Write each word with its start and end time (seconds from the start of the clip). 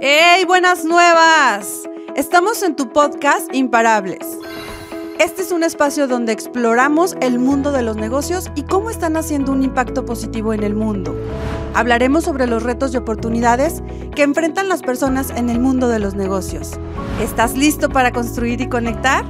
¡Hey, 0.00 0.44
buenas 0.44 0.84
nuevas! 0.84 1.82
Estamos 2.14 2.62
en 2.62 2.76
tu 2.76 2.92
podcast 2.92 3.52
Imparables. 3.52 4.38
Este 5.18 5.42
es 5.42 5.50
un 5.50 5.64
espacio 5.64 6.06
donde 6.06 6.30
exploramos 6.30 7.16
el 7.20 7.40
mundo 7.40 7.72
de 7.72 7.82
los 7.82 7.96
negocios 7.96 8.48
y 8.54 8.62
cómo 8.62 8.90
están 8.90 9.16
haciendo 9.16 9.50
un 9.50 9.64
impacto 9.64 10.06
positivo 10.06 10.54
en 10.54 10.62
el 10.62 10.76
mundo. 10.76 11.16
Hablaremos 11.74 12.22
sobre 12.22 12.46
los 12.46 12.62
retos 12.62 12.94
y 12.94 12.96
oportunidades 12.96 13.82
que 14.14 14.22
enfrentan 14.22 14.68
las 14.68 14.82
personas 14.82 15.30
en 15.30 15.50
el 15.50 15.58
mundo 15.58 15.88
de 15.88 15.98
los 15.98 16.14
negocios. 16.14 16.78
¿Estás 17.20 17.56
listo 17.56 17.88
para 17.88 18.12
construir 18.12 18.60
y 18.60 18.68
conectar? 18.68 19.24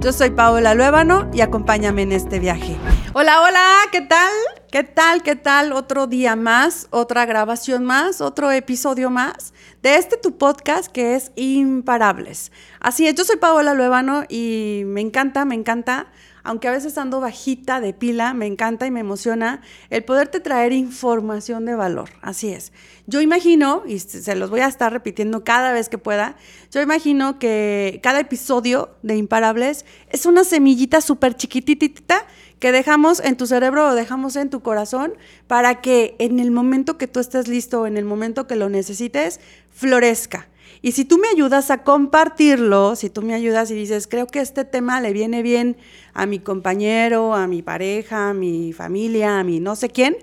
Yo 0.00 0.12
soy 0.12 0.28
Paola 0.30 0.74
Luébano 0.74 1.30
y 1.32 1.40
acompáñame 1.40 2.02
en 2.02 2.12
este 2.12 2.40
viaje. 2.40 2.76
Hola, 3.14 3.40
hola, 3.40 3.66
¿qué 3.90 4.02
tal? 4.02 4.30
¿Qué 4.70 4.84
tal? 4.84 5.22
¿Qué 5.22 5.34
tal? 5.34 5.72
Otro 5.72 6.06
día 6.06 6.36
más, 6.36 6.88
otra 6.90 7.26
grabación 7.26 7.84
más, 7.84 8.20
otro 8.20 8.50
episodio 8.52 9.10
más 9.10 9.52
de 9.82 9.96
este 9.96 10.16
tu 10.16 10.36
podcast 10.36 10.90
que 10.90 11.14
es 11.14 11.32
Imparables. 11.36 12.52
Así 12.80 13.06
es, 13.06 13.14
yo 13.14 13.24
soy 13.24 13.36
Paola 13.36 13.74
Luébano 13.74 14.24
y 14.28 14.82
me 14.86 15.00
encanta, 15.00 15.44
me 15.44 15.54
encanta 15.54 16.08
aunque 16.42 16.68
a 16.68 16.72
veces 16.72 16.96
ando 16.98 17.20
bajita 17.20 17.80
de 17.80 17.92
pila, 17.92 18.34
me 18.34 18.46
encanta 18.46 18.86
y 18.86 18.90
me 18.90 19.00
emociona 19.00 19.60
el 19.90 20.04
poderte 20.04 20.40
traer 20.40 20.72
información 20.72 21.64
de 21.64 21.74
valor. 21.74 22.10
Así 22.22 22.50
es. 22.50 22.72
Yo 23.06 23.20
imagino, 23.20 23.82
y 23.86 23.98
se 23.98 24.34
los 24.34 24.50
voy 24.50 24.60
a 24.60 24.66
estar 24.66 24.92
repitiendo 24.92 25.44
cada 25.44 25.72
vez 25.72 25.88
que 25.88 25.98
pueda, 25.98 26.36
yo 26.70 26.80
imagino 26.80 27.38
que 27.38 28.00
cada 28.02 28.20
episodio 28.20 28.90
de 29.02 29.16
Imparables 29.16 29.84
es 30.08 30.26
una 30.26 30.44
semillita 30.44 31.00
súper 31.00 31.34
chiquititita 31.34 32.26
que 32.60 32.72
dejamos 32.72 33.20
en 33.20 33.36
tu 33.36 33.46
cerebro 33.46 33.88
o 33.88 33.94
dejamos 33.94 34.36
en 34.36 34.50
tu 34.50 34.60
corazón 34.60 35.14
para 35.48 35.80
que 35.80 36.14
en 36.18 36.38
el 36.38 36.50
momento 36.50 36.98
que 36.98 37.08
tú 37.08 37.18
estés 37.18 37.48
listo 37.48 37.86
en 37.86 37.96
el 37.96 38.04
momento 38.04 38.46
que 38.46 38.54
lo 38.54 38.68
necesites, 38.68 39.40
florezca. 39.72 40.46
Y 40.82 40.92
si 40.92 41.04
tú 41.04 41.18
me 41.18 41.28
ayudas 41.28 41.70
a 41.70 41.82
compartirlo, 41.82 42.96
si 42.96 43.10
tú 43.10 43.22
me 43.22 43.34
ayudas 43.34 43.70
y 43.70 43.74
dices, 43.74 44.06
creo 44.06 44.26
que 44.26 44.40
este 44.40 44.64
tema 44.64 45.00
le 45.00 45.12
viene 45.12 45.42
bien 45.42 45.76
a 46.14 46.26
mi 46.26 46.38
compañero, 46.38 47.34
a 47.34 47.46
mi 47.46 47.62
pareja, 47.62 48.30
a 48.30 48.34
mi 48.34 48.72
familia, 48.72 49.40
a 49.40 49.44
mi 49.44 49.60
no 49.60 49.74
sé 49.74 49.88
quién, 49.88 50.16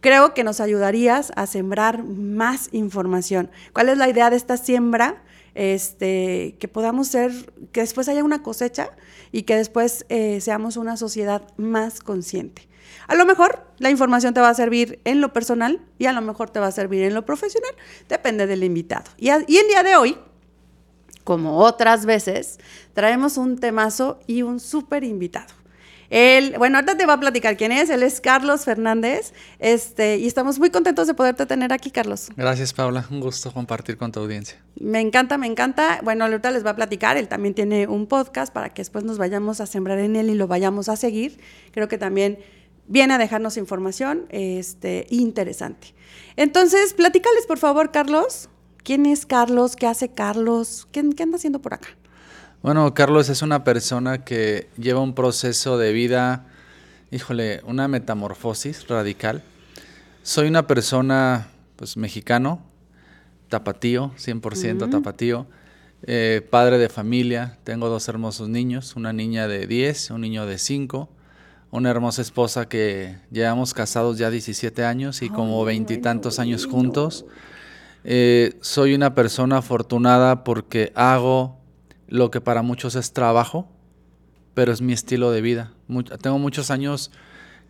creo 0.00 0.34
que 0.34 0.44
nos 0.44 0.60
ayudarías 0.60 1.32
a 1.36 1.46
sembrar 1.46 2.04
más 2.04 2.68
información. 2.72 3.50
¿Cuál 3.72 3.90
es 3.90 3.98
la 3.98 4.08
idea 4.08 4.30
de 4.30 4.36
esta 4.36 4.56
siembra? 4.56 5.22
Este, 5.54 6.56
que 6.58 6.68
podamos 6.68 7.08
ser, 7.08 7.32
que 7.72 7.80
después 7.80 8.08
haya 8.08 8.24
una 8.24 8.42
cosecha 8.42 8.90
y 9.32 9.42
que 9.42 9.56
después 9.56 10.06
eh, 10.08 10.40
seamos 10.40 10.76
una 10.76 10.96
sociedad 10.96 11.42
más 11.56 12.00
consciente. 12.00 12.68
A 13.08 13.14
lo 13.14 13.26
mejor 13.26 13.66
la 13.78 13.90
información 13.90 14.34
te 14.34 14.40
va 14.40 14.48
a 14.48 14.54
servir 14.54 15.00
en 15.04 15.20
lo 15.20 15.32
personal 15.32 15.80
y 15.98 16.06
a 16.06 16.12
lo 16.12 16.22
mejor 16.22 16.50
te 16.50 16.60
va 16.60 16.68
a 16.68 16.72
servir 16.72 17.02
en 17.02 17.14
lo 17.14 17.24
profesional, 17.24 17.72
depende 18.08 18.46
del 18.46 18.64
invitado. 18.64 19.10
Y, 19.18 19.28
el 19.28 19.46
día 19.46 19.82
de 19.82 19.96
hoy, 19.96 20.18
como 21.24 21.58
otras 21.58 22.06
veces, 22.06 22.58
traemos 22.94 23.36
un 23.36 23.58
temazo 23.58 24.18
y 24.26 24.42
un 24.42 24.60
súper 24.60 25.04
invitado. 25.04 25.52
Él, 26.12 26.56
bueno, 26.58 26.76
ahorita 26.76 26.94
te 26.94 27.06
va 27.06 27.14
a 27.14 27.20
platicar 27.20 27.56
quién 27.56 27.72
es. 27.72 27.88
Él 27.88 28.02
es 28.02 28.20
Carlos 28.20 28.66
Fernández. 28.66 29.32
Este, 29.58 30.18
y 30.18 30.26
estamos 30.26 30.58
muy 30.58 30.68
contentos 30.68 31.06
de 31.06 31.14
poderte 31.14 31.46
tener 31.46 31.72
aquí, 31.72 31.90
Carlos. 31.90 32.28
Gracias, 32.36 32.74
Paula. 32.74 33.06
Un 33.10 33.20
gusto 33.20 33.50
compartir 33.50 33.96
con 33.96 34.12
tu 34.12 34.20
audiencia. 34.20 34.62
Me 34.78 35.00
encanta, 35.00 35.38
me 35.38 35.46
encanta. 35.46 36.00
Bueno, 36.04 36.26
ahorita 36.26 36.50
les 36.50 36.66
va 36.66 36.70
a 36.70 36.76
platicar. 36.76 37.16
Él 37.16 37.28
también 37.28 37.54
tiene 37.54 37.86
un 37.86 38.06
podcast 38.06 38.52
para 38.52 38.68
que 38.68 38.82
después 38.82 39.04
nos 39.04 39.16
vayamos 39.16 39.62
a 39.62 39.66
sembrar 39.66 39.98
en 40.00 40.14
él 40.16 40.28
y 40.28 40.34
lo 40.34 40.46
vayamos 40.46 40.90
a 40.90 40.96
seguir. 40.96 41.40
Creo 41.70 41.88
que 41.88 41.96
también 41.96 42.40
viene 42.88 43.14
a 43.14 43.18
dejarnos 43.18 43.56
información 43.56 44.26
este, 44.28 45.06
interesante. 45.08 45.94
Entonces, 46.36 46.92
platícales, 46.92 47.46
por 47.46 47.56
favor, 47.56 47.90
Carlos. 47.90 48.50
¿Quién 48.84 49.06
es 49.06 49.24
Carlos? 49.24 49.76
¿Qué 49.76 49.86
hace 49.86 50.10
Carlos? 50.10 50.86
¿Qué, 50.92 51.08
qué 51.16 51.22
anda 51.22 51.36
haciendo 51.36 51.62
por 51.62 51.72
acá? 51.72 51.88
Bueno, 52.62 52.94
Carlos 52.94 53.28
es 53.28 53.42
una 53.42 53.64
persona 53.64 54.24
que 54.24 54.68
lleva 54.78 55.00
un 55.00 55.16
proceso 55.16 55.78
de 55.78 55.92
vida, 55.92 56.46
híjole, 57.10 57.60
una 57.64 57.88
metamorfosis 57.88 58.86
radical. 58.86 59.42
Soy 60.22 60.46
una 60.46 60.68
persona, 60.68 61.48
pues, 61.74 61.96
mexicano, 61.96 62.62
tapatío, 63.48 64.12
100% 64.16 64.88
tapatío, 64.88 65.48
eh, 66.04 66.46
padre 66.48 66.78
de 66.78 66.88
familia, 66.88 67.58
tengo 67.64 67.88
dos 67.88 68.06
hermosos 68.06 68.48
niños, 68.48 68.94
una 68.94 69.12
niña 69.12 69.48
de 69.48 69.66
10, 69.66 70.10
un 70.10 70.20
niño 70.20 70.46
de 70.46 70.58
5 70.58 71.08
una 71.72 71.88
hermosa 71.88 72.20
esposa 72.20 72.68
que 72.68 73.16
llevamos 73.30 73.72
casados 73.72 74.18
ya 74.18 74.30
17 74.30 74.84
años 74.84 75.22
y 75.22 75.30
como 75.30 75.64
veintitantos 75.64 76.38
años 76.38 76.66
juntos. 76.66 77.24
Eh, 78.04 78.58
soy 78.60 78.94
una 78.94 79.14
persona 79.14 79.56
afortunada 79.56 80.44
porque 80.44 80.92
hago 80.94 81.61
lo 82.12 82.30
que 82.30 82.42
para 82.42 82.60
muchos 82.60 82.94
es 82.94 83.14
trabajo, 83.14 83.66
pero 84.52 84.70
es 84.70 84.82
mi 84.82 84.92
estilo 84.92 85.30
de 85.30 85.40
vida. 85.40 85.72
tengo 86.20 86.38
muchos 86.38 86.70
años 86.70 87.10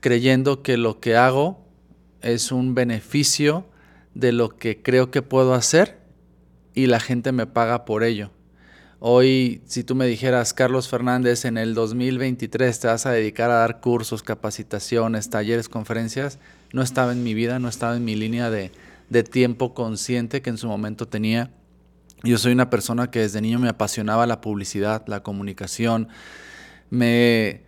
creyendo 0.01 0.63
que 0.63 0.77
lo 0.77 0.99
que 0.99 1.15
hago 1.15 1.65
es 2.23 2.51
un 2.51 2.75
beneficio 2.75 3.65
de 4.15 4.33
lo 4.33 4.49
que 4.49 4.83
creo 4.83 5.13
que 5.13 5.23
puedo 5.23 5.55
hacer 5.55 6.01
y 6.75 6.87
la 6.87 6.99
gente 6.99 7.31
me 7.31 7.47
paga 7.47 7.85
por 7.85 8.03
ello. 8.03 8.33
Hoy, 8.99 9.63
si 9.67 9.85
tú 9.85 9.95
me 9.95 10.07
dijeras, 10.07 10.53
Carlos 10.55 10.89
Fernández, 10.89 11.45
en 11.45 11.57
el 11.57 11.75
2023 11.75 12.81
te 12.81 12.89
vas 12.89 13.07
a 13.07 13.13
dedicar 13.13 13.49
a 13.53 13.59
dar 13.61 13.81
cursos, 13.81 14.25
capacitaciones, 14.25 15.31
talleres, 15.31 15.69
conferencias, 15.69 16.41
no 16.73 16.83
estaba 16.83 17.13
en 17.13 17.23
mi 17.23 17.35
vida, 17.35 17.61
no 17.61 17.69
estaba 17.69 17.97
en 17.97 18.05
mi 18.05 18.17
línea 18.17 18.51
de, 18.51 18.73
tiempo 19.31 19.73
consciente 19.73 20.43
que 20.43 20.51
en 20.51 20.59
su 20.59 20.67
momento 20.67 21.07
tenía. 21.07 21.51
Yo 22.25 22.38
soy 22.38 22.53
una 22.53 22.71
persona 22.71 23.10
que 23.10 23.21
desde 23.21 23.41
niño 23.41 23.59
me 23.59 23.69
apasionaba 23.69 24.27
la 24.27 24.41
publicidad, 24.41 25.03
la 25.06 25.22
comunicación, 25.22 26.09
me 26.91 27.62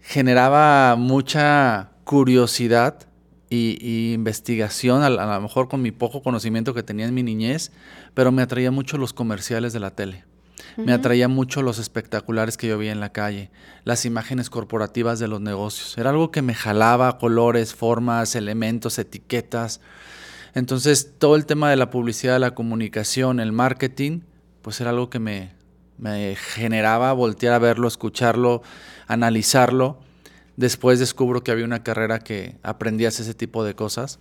generaba 0.00 0.96
mucha 0.96 1.90
curiosidad 2.04 3.06
y, 3.48 4.12
investigación, 4.12 5.02
a, 5.02 5.06
a, 5.06 5.34
lo 5.34 5.40
mejor 5.40 5.68
con 5.68 5.82
mi 5.82 5.90
poco 5.90 6.22
conocimiento 6.22 6.72
que 6.72 6.84
tenía 6.84 7.06
en 7.06 7.14
mi 7.14 7.22
niñez, 7.22 7.72
pero 8.14 8.30
me 8.30 8.42
atraía 8.42 8.70
mucho 8.70 8.96
los 8.96 9.12
comerciales 9.12 9.72
de 9.72 9.80
la 9.80 9.90
tele. 9.90 10.24
Me 10.76 10.92
atraía 10.92 11.28
mucho 11.28 11.62
los 11.62 11.78
espectaculares 11.78 12.56
que 12.56 12.68
yo 12.68 12.78
veía 12.78 12.92
en 12.92 13.00
la 13.00 13.12
calle, 13.12 13.50
las 13.84 14.04
imágenes 14.04 14.50
corporativas 14.50 15.18
de 15.18 15.28
los 15.28 15.40
negocios. 15.40 15.96
Era 15.98 16.10
algo 16.10 16.30
que 16.30 16.42
me 16.42 16.54
jalaba 16.54 17.18
colores, 17.18 17.74
formas, 17.74 18.34
elementos, 18.34 18.98
etiquetas. 18.98 19.80
Entonces, 20.54 21.12
todo 21.18 21.36
el 21.36 21.46
tema 21.46 21.70
de 21.70 21.76
la 21.76 21.90
publicidad, 21.90 22.40
la 22.40 22.54
comunicación, 22.54 23.40
el 23.40 23.52
marketing, 23.52 24.20
pues 24.62 24.80
era 24.80 24.90
algo 24.90 25.10
que 25.10 25.18
me, 25.18 25.52
generaba 26.36 27.12
voltear 27.12 27.54
a 27.54 27.58
verlo, 27.58 27.88
escucharlo, 27.88 28.62
analizarlo. 29.06 30.00
Después 30.56 30.98
descubro 30.98 31.42
que 31.42 31.50
había 31.50 31.64
una 31.64 31.82
carrera 31.82 32.18
que 32.18 32.56
aprendías 32.62 33.20
ese 33.20 33.34
tipo 33.34 33.64
de 33.64 33.74
cosas 33.74 34.18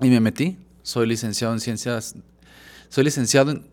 y 0.00 0.08
me 0.08 0.20
metí. 0.20 0.58
Soy 0.82 1.06
licenciado 1.06 1.52
en 1.52 1.60
ciencias, 1.60 2.14
soy 2.88 3.04
licenciado 3.04 3.50
en, 3.50 3.66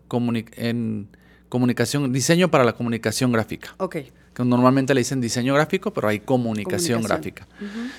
en 0.56 1.08
comunicación, 1.48 2.12
diseño 2.12 2.50
para 2.50 2.64
la 2.64 2.72
comunicación 2.72 3.30
gráfica. 3.32 3.74
Ok. 3.78 3.96
Que 4.34 4.44
normalmente 4.44 4.94
le 4.94 5.00
dicen 5.00 5.20
diseño 5.20 5.54
gráfico, 5.54 5.92
pero 5.92 6.08
hay 6.08 6.20
comunicación, 6.20 7.02
gráfica. 7.02 7.46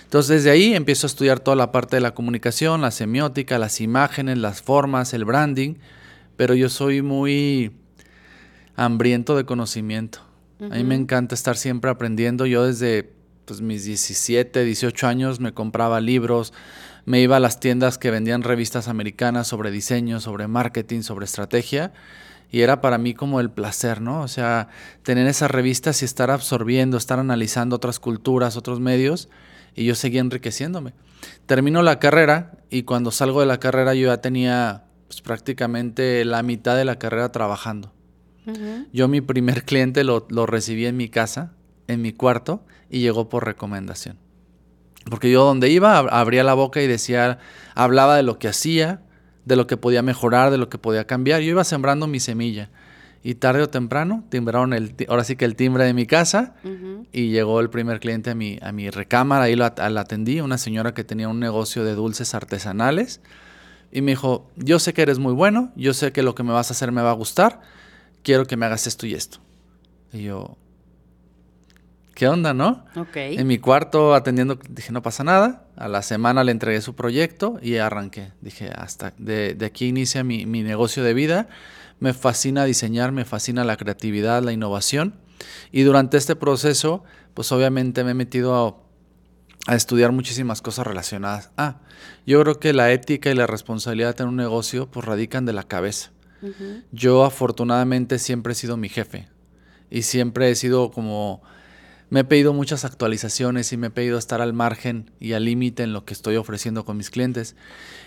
Entonces, 0.03 0.44
desde 0.44 0.51
ahí 0.51 0.73
empiezo 0.73 1.07
a 1.07 1.09
estudiar 1.09 1.40
toda 1.40 1.56
la 1.56 1.72
parte 1.72 1.96
de 1.96 2.01
la 2.01 2.13
comunicación, 2.13 2.81
la 2.81 2.91
semiótica, 2.91 3.57
las 3.57 3.79
imágenes, 3.79 4.38
las 4.38 4.62
formas, 4.62 5.13
el 5.13 5.23
branding, 5.23 5.75
pero 6.35 6.53
yo 6.53 6.68
soy 6.68 7.01
muy 7.01 7.72
hambriento 8.75 9.38
de 9.38 9.46
conocimiento. 9.46 10.19
A 10.59 10.75
mí 10.75 10.84
me 10.84 10.96
encanta 10.96 11.35
estar 11.35 11.56
siempre 11.56 11.90
aprendiendo. 11.90 12.46
Yo 12.46 12.66
desde 12.66 13.09
pues, 13.46 13.62
mis 13.62 13.85
17, 13.85 14.63
18 14.63 15.07
años 15.07 15.40
me 15.40 15.53
compraba 15.53 16.02
libros, 16.02 16.53
me 17.06 17.22
iba 17.22 17.38
a 17.38 17.40
las 17.40 17.59
tiendas 17.59 17.97
que 17.97 18.12
vendían 18.12 18.44
revistas 18.44 18.88
americanas 18.88 19.47
sobre 19.47 19.72
diseño, 19.72 20.19
sobre 20.19 20.47
marketing, 20.47 21.02
sobre 21.02 21.25
estrategia 21.25 21.94
y 22.51 22.61
era 22.61 22.81
para 22.81 22.97
mí 22.97 23.14
como 23.14 23.40
el 23.40 23.49
placer, 23.49 24.02
¿no? 24.02 24.22
O 24.22 24.28
sea, 24.28 24.69
tener 25.03 25.28
esas 25.28 25.52
revistas 25.52 26.02
y 26.02 26.05
estar 26.05 26.31
absorbiendo, 26.31 26.97
estar 26.97 27.19
analizando 27.19 27.75
otras 27.75 27.99
culturas, 27.99 28.58
otros 28.58 28.79
medios, 28.79 29.29
y 29.75 29.85
yo 29.85 29.96
seguía 29.96 30.22
enriqueciéndome. 30.22 30.93
Termino 31.46 31.81
la 31.81 31.99
carrera 31.99 32.53
y 32.69 32.84
cuando 32.84 33.11
salgo 33.11 33.41
de 33.41 33.46
la 33.46 33.59
carrera 33.59 33.93
yo 33.93 34.08
ya 34.08 34.22
tenía 34.22 34.85
pues, 35.08 35.22
prácticamente 35.22 36.23
la 36.25 36.43
mitad 36.43 36.75
de 36.75 36.85
la 36.85 36.97
carrera 36.97 37.31
trabajando. 37.31 37.91
Yo 38.93 39.08
mi 39.08 39.22
primer 39.22 39.64
cliente 39.64 40.03
lo, 40.03 40.28
lo 40.29 40.46
recibí 40.46 40.85
en 40.85 40.96
mi 40.96 41.09
casa, 41.09 41.53
en 41.87 42.03
mi 42.03 42.14
cuarto, 42.14 42.64
y 42.91 42.99
llegó 42.99 43.28
por 43.28 43.43
recomendación. 43.43 44.19
Porque 45.09 45.31
yo 45.31 45.43
donde 45.43 45.69
iba 45.69 45.97
abría 45.97 46.43
la 46.43 46.53
boca 46.53 46.81
y 46.81 46.87
decía, 46.87 47.40
hablaba 47.73 48.16
de 48.16 48.23
lo 48.23 48.37
que 48.37 48.47
hacía, 48.47 49.02
de 49.45 49.55
lo 49.55 49.67
que 49.67 49.77
podía 49.77 50.01
mejorar, 50.01 50.51
de 50.51 50.57
lo 50.57 50.69
que 50.69 50.77
podía 50.77 51.05
cambiar. 51.05 51.41
Yo 51.41 51.51
iba 51.51 51.63
sembrando 51.63 52.07
mi 52.07 52.19
semilla. 52.19 52.69
Y 53.23 53.35
tarde 53.35 53.63
o 53.63 53.69
temprano 53.69 54.23
timbraron 54.29 54.73
el, 54.73 54.93
ahora 55.07 55.23
sí 55.23 55.35
que 55.35 55.45
el 55.45 55.55
timbre 55.55 55.83
de 55.85 55.95
mi 55.95 56.05
casa 56.05 56.53
y 57.11 57.29
llegó 57.29 57.59
el 57.59 57.71
primer 57.71 57.99
cliente 57.99 58.29
a 58.29 58.35
mi, 58.35 58.59
a 58.61 58.71
mi 58.71 58.91
recámara, 58.91 59.45
ahí 59.45 59.55
la, 59.55 59.73
atendí, 59.75 60.41
una 60.41 60.59
señora 60.59 60.93
que 60.93 61.03
tenía 61.03 61.27
un 61.27 61.39
negocio 61.39 61.83
de 61.83 61.95
dulces 61.95 62.35
artesanales. 62.35 63.21
Y 63.91 64.01
me 64.01 64.11
dijo, 64.11 64.51
yo 64.57 64.77
sé 64.77 64.93
que 64.93 65.01
eres 65.01 65.17
muy 65.17 65.33
bueno, 65.33 65.71
yo 65.75 65.95
sé 65.95 66.11
que 66.11 66.21
lo 66.21 66.35
que 66.35 66.43
me 66.43 66.51
vas 66.51 66.69
a 66.69 66.73
hacer 66.73 66.91
me 66.91 67.01
va 67.01 67.09
a 67.09 67.15
gustar, 67.15 67.61
quiero 68.21 68.45
que 68.45 68.57
me 68.57 68.67
hagas 68.67 68.85
esto 68.85 69.07
y 69.07 69.15
esto. 69.15 69.39
Y 70.13 70.21
yo, 70.23 70.55
¿qué 72.13 72.27
onda, 72.27 72.53
no? 72.53 72.85
Ok. 72.95 73.15
En 73.15 73.47
mi 73.47 73.57
cuarto 73.57 74.13
atendiendo, 74.13 74.59
dije, 74.69 74.91
no 74.91 75.01
pasa 75.01 75.23
nada. 75.23 75.65
A 75.75 75.87
la 75.87 76.01
semana 76.01 76.43
le 76.43 76.51
entregué 76.51 76.81
su 76.81 76.95
proyecto 76.95 77.59
y 77.61 77.77
arranqué. 77.77 78.31
Dije, 78.41 78.69
hasta 78.75 79.13
de, 79.17 79.57
aquí 79.66 79.87
inicia 79.87 80.23
mi, 80.23 80.45
mi, 80.45 80.63
negocio 80.63 81.03
de 81.03 81.13
vida. 81.13 81.47
Me 81.99 82.13
fascina 82.13 82.66
diseñar, 82.66 83.11
me 83.11 83.25
fascina 83.25 83.63
la 83.63 83.77
creatividad, 83.77 84.43
la 84.43 84.53
innovación. 84.53 85.16
Y 85.72 85.83
durante 85.83 86.17
este 86.17 86.35
proceso, 86.35 87.03
pues 87.33 87.51
obviamente 87.51 88.03
me 88.03 88.11
he 88.11 88.16
metido 88.16 88.55
a, 88.55 88.85
a 89.72 89.75
estudiar 89.75 90.11
muchísimas 90.11 90.61
cosas 90.61 90.85
relacionadas. 90.87 91.51
Ah, 91.57 91.81
yo 92.25 92.41
creo 92.41 92.59
que 92.59 92.73
la 92.73 92.91
ética 92.91 93.31
y 93.31 93.35
la 93.35 93.47
responsabilidad 93.47 94.19
en 94.21 94.28
un 94.28 94.35
negocio, 94.35 94.89
pues 94.89 95.05
radican 95.05 95.45
de 95.45 95.53
la 95.53 95.63
cabeza. 95.63 96.11
Yo 96.91 97.23
afortunadamente 97.23 98.19
siempre 98.19 98.53
he 98.53 98.55
sido 98.55 98.78
mi 98.78 98.87
jefe 98.87 99.28
y 99.89 100.03
siempre 100.03 100.51
he 100.51 100.55
sido 100.55 100.91
como 100.91 101.41
me 102.16 102.22
he 102.22 102.23
pedido 102.23 102.53
muchas 102.53 102.85
actualizaciones 102.85 103.73
y 103.73 103.78
me 103.78 103.88
he 103.88 103.90
pedido 103.90 104.17
estar 104.17 104.40
al 104.40 104.53
margen 104.53 105.12
y 105.20 105.34
al 105.34 105.44
límite 105.44 105.84
en 105.84 105.91
lo 105.91 106.06
que 106.06 106.14
estoy 106.14 106.38
ofreciendo 106.38 106.85
con 106.85 106.96
mis 106.96 107.09
clientes. 107.09 107.58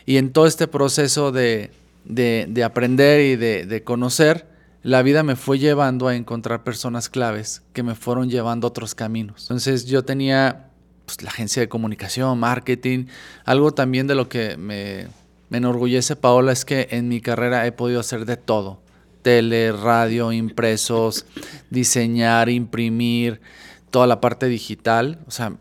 Y 0.06 0.16
en 0.16 0.32
todo 0.32 0.46
este 0.46 0.66
proceso 0.66 1.30
de, 1.30 1.72
de, 2.06 2.64
aprender 2.64 3.20
y 3.20 3.36
de, 3.36 3.66
de, 3.66 3.84
conocer, 3.84 4.48
la 4.82 5.02
vida 5.02 5.24
me 5.24 5.36
fue 5.36 5.58
llevando 5.58 6.08
a 6.08 6.16
encontrar 6.16 6.64
personas 6.64 7.10
claves 7.10 7.60
que 7.74 7.82
me 7.82 7.94
fueron 7.94 8.30
llevando 8.30 8.66
a 8.66 8.70
otros 8.70 8.94
caminos. 8.94 9.42
Entonces 9.42 9.84
yo 9.84 10.02
tenía 10.02 10.70
pues, 11.04 11.20
la 11.20 11.28
agencia 11.28 11.60
de 11.60 11.68
comunicación, 11.68 12.38
marketing, 12.38 13.08
algo 13.44 13.72
también 13.72 14.06
de 14.06 14.14
lo 14.14 14.30
que 14.30 14.56
me, 14.56 15.08
me 15.50 15.58
enorgullece, 15.58 16.16
Paola, 16.16 16.52
es 16.52 16.64
que 16.64 16.88
en 16.92 17.08
mi 17.08 17.20
carrera 17.20 17.66
he 17.66 17.72
podido 17.72 18.00
hacer 18.00 18.24
de 18.24 18.38
todo. 18.38 18.80
Tele, 19.20 19.70
radio, 19.70 20.32
impresos, 20.32 21.26
diseñar, 21.68 22.48
imprimir, 22.48 23.42
toda 23.90 24.06
la 24.06 24.20
parte 24.20 24.46
digital. 24.46 25.18
O 25.26 25.30
sea, 25.30 25.54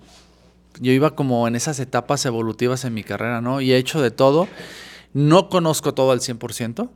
yo 0.79 0.91
iba 0.91 1.15
como 1.15 1.47
en 1.47 1.56
esas 1.56 1.79
etapas 1.79 2.25
evolutivas 2.25 2.85
en 2.85 2.94
mi 2.94 3.03
carrera, 3.03 3.41
¿no? 3.41 3.62
Y 3.62 3.71
he 3.71 3.77
hecho 3.77 4.01
de 4.01 4.12
todo. 4.12 4.47
No 5.13 5.50
conozco 5.50 5.94
todo 5.94 6.12
al 6.12 6.19
100%, 6.19 6.89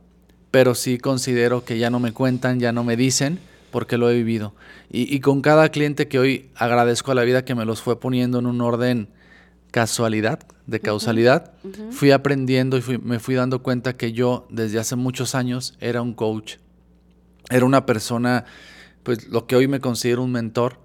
pero 0.50 0.74
sí 0.74 0.98
considero 0.98 1.64
que 1.64 1.78
ya 1.78 1.90
no 1.90 1.98
me 1.98 2.12
cuentan, 2.12 2.60
ya 2.60 2.72
no 2.72 2.84
me 2.84 2.96
dicen, 2.96 3.40
porque 3.70 3.96
lo 3.96 4.10
he 4.10 4.14
vivido. 4.14 4.54
Y, 4.90 5.18
con 5.20 5.40
cada 5.40 5.70
cliente 5.70 6.06
que 6.06 6.18
hoy 6.18 6.50
agradezco 6.54 7.10
a 7.10 7.14
la 7.14 7.22
vida 7.22 7.44
que 7.44 7.54
me 7.54 7.64
los 7.64 7.80
fue 7.80 7.98
poniendo 7.98 8.38
en 8.38 8.46
un 8.46 8.60
orden 8.60 9.08
casualidad, 9.70 10.40
de 10.66 10.80
causalidad, 10.80 11.54
fui 11.90 12.10
aprendiendo 12.12 12.76
y 12.76 12.82
me 13.02 13.18
fui 13.18 13.34
dando 13.34 13.62
cuenta 13.62 13.96
que 13.96 14.12
yo 14.12 14.46
desde 14.50 14.78
hace 14.78 14.94
muchos 14.94 15.34
años 15.34 15.74
era 15.80 16.02
un 16.02 16.12
coach, 16.12 16.56
era 17.50 17.64
una 17.64 17.86
persona, 17.86 18.44
pues 19.02 19.28
lo 19.28 19.46
que 19.46 19.56
hoy 19.56 19.66
me 19.66 19.80
considero 19.80 20.22
un 20.22 20.30
mentor, 20.30 20.81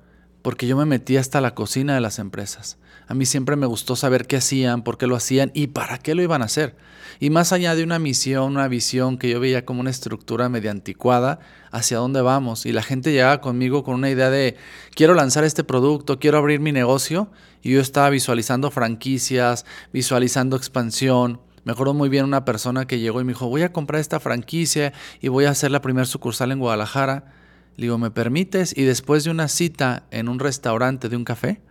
porque 0.47 0.65
yo 0.65 0.77
me 0.77 0.85
metí 0.85 1.17
hasta 1.17 1.41
la 1.41 1.53
cocina 1.53 1.95
de 1.95 1.99
las 1.99 2.19
empresas. 2.19 2.77
A 3.05 3.13
mí 3.13 3.25
siempre 3.25 3.57
me 3.57 3.65
gustó 3.65 3.97
saber 3.97 4.27
qué 4.27 4.37
hacían, 4.37 4.81
por 4.81 4.97
qué 4.97 5.05
lo 5.05 5.17
hacían 5.17 5.51
y 5.53 5.67
para 5.67 5.97
qué 5.97 6.15
lo 6.15 6.21
iban 6.21 6.41
a 6.41 6.45
hacer. 6.45 6.77
Y 7.19 7.31
más 7.31 7.51
allá 7.51 7.75
de 7.75 7.83
una 7.83 7.99
misión, 7.99 8.53
una 8.53 8.69
visión 8.69 9.17
que 9.17 9.29
yo 9.29 9.41
veía 9.41 9.65
como 9.65 9.81
una 9.81 9.89
estructura 9.89 10.47
medio 10.47 10.71
anticuada, 10.71 11.39
hacia 11.69 11.97
dónde 11.97 12.21
vamos. 12.21 12.65
Y 12.65 12.71
la 12.71 12.81
gente 12.81 13.11
llegaba 13.11 13.41
conmigo 13.41 13.83
con 13.83 13.95
una 13.95 14.09
idea 14.09 14.29
de, 14.29 14.55
quiero 14.95 15.15
lanzar 15.15 15.43
este 15.43 15.65
producto, 15.65 16.17
quiero 16.17 16.37
abrir 16.37 16.61
mi 16.61 16.71
negocio. 16.71 17.29
Y 17.61 17.73
yo 17.73 17.81
estaba 17.81 18.09
visualizando 18.09 18.71
franquicias, 18.71 19.65
visualizando 19.91 20.55
expansión. 20.55 21.41
Me 21.65 21.73
acuerdo 21.73 21.93
muy 21.93 22.07
bien 22.07 22.23
una 22.23 22.45
persona 22.45 22.87
que 22.87 22.99
llegó 22.99 23.19
y 23.19 23.25
me 23.25 23.33
dijo, 23.33 23.49
voy 23.49 23.63
a 23.63 23.73
comprar 23.73 23.99
esta 23.99 24.21
franquicia 24.21 24.93
y 25.19 25.27
voy 25.27 25.43
a 25.43 25.49
hacer 25.49 25.71
la 25.71 25.81
primera 25.81 26.05
sucursal 26.05 26.53
en 26.53 26.59
Guadalajara. 26.59 27.36
Le 27.77 27.83
digo, 27.83 27.97
¿me 27.97 28.11
permites? 28.11 28.75
Y 28.75 28.83
después 28.83 29.23
de 29.23 29.31
una 29.31 29.47
cita 29.47 30.03
en 30.11 30.29
un 30.29 30.39
restaurante 30.39 31.09
de 31.09 31.15
un 31.15 31.23
café, 31.23 31.61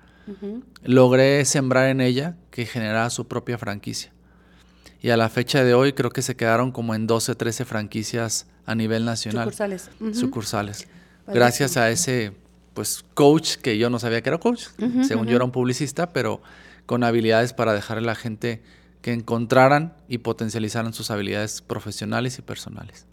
logré 0.82 1.44
sembrar 1.44 1.88
en 1.88 2.00
ella 2.00 2.37
que 2.50 2.64
generara 2.64 3.11
su 3.11 3.26
propia 3.26 3.58
franquicia. 3.58 4.12
Y 5.00 5.11
a 5.11 5.17
la 5.17 5.29
fecha 5.29 5.62
de 5.62 5.75
hoy 5.75 5.93
creo 5.93 6.11
que 6.11 6.23
se 6.23 6.37
quedaron 6.37 6.73
como 6.73 6.94
en 6.94 7.06
12, 7.06 7.35
13 7.35 7.64
franquicias 7.64 8.47
a 8.64 8.75
nivel 8.75 9.05
nacional. 9.05 9.44
Sucursales. 9.44 9.91
Sucursales. 10.12 10.88
Gracias 11.26 11.76
a 11.76 11.91
ese 11.91 12.32
pues 12.73 13.05
coach 13.14 13.56
que 13.56 13.79
yo 13.79 13.91
no 13.91 13.99
sabía 13.99 14.23
que 14.23 14.29
era 14.29 14.38
coach, 14.38 14.67
según 15.06 15.26
yo 15.26 15.37
era 15.37 15.44
un 15.44 15.50
publicista, 15.50 16.12
pero 16.12 16.43
con 16.87 17.05
habilidades 17.05 17.52
para 17.52 17.73
dejarle 17.73 18.05
a 18.05 18.06
la 18.06 18.14
gente 18.14 18.62
que 19.00 19.12
encontraran 19.12 19.94
y 20.09 20.19
potencializaran 20.19 20.93
sus 20.93 21.11
habilidades 21.11 21.62
profesionales 21.62 22.38
y 22.38 22.43
personales. 22.43 23.06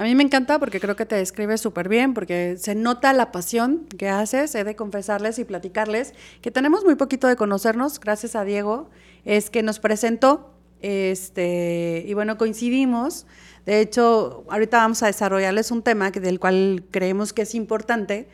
A 0.00 0.04
mí 0.04 0.14
me 0.14 0.22
encanta 0.22 0.58
porque 0.58 0.80
creo 0.80 0.96
que 0.96 1.04
te 1.04 1.14
describe 1.14 1.58
súper 1.58 1.90
bien, 1.90 2.14
porque 2.14 2.56
se 2.56 2.74
nota 2.74 3.12
la 3.12 3.30
pasión 3.30 3.84
que 3.98 4.08
haces. 4.08 4.54
He 4.54 4.64
de 4.64 4.74
confesarles 4.74 5.38
y 5.38 5.44
platicarles 5.44 6.14
que 6.40 6.50
tenemos 6.50 6.86
muy 6.86 6.94
poquito 6.94 7.26
de 7.26 7.36
conocernos, 7.36 8.00
gracias 8.00 8.34
a 8.34 8.44
Diego, 8.44 8.88
es 9.26 9.50
que 9.50 9.62
nos 9.62 9.78
presentó, 9.78 10.54
este, 10.80 12.02
y 12.06 12.14
bueno, 12.14 12.38
coincidimos. 12.38 13.26
De 13.66 13.82
hecho, 13.82 14.46
ahorita 14.48 14.78
vamos 14.78 15.02
a 15.02 15.06
desarrollarles 15.08 15.70
un 15.70 15.82
tema 15.82 16.12
que, 16.12 16.20
del 16.20 16.40
cual 16.40 16.82
creemos 16.90 17.34
que 17.34 17.42
es 17.42 17.54
importante, 17.54 18.26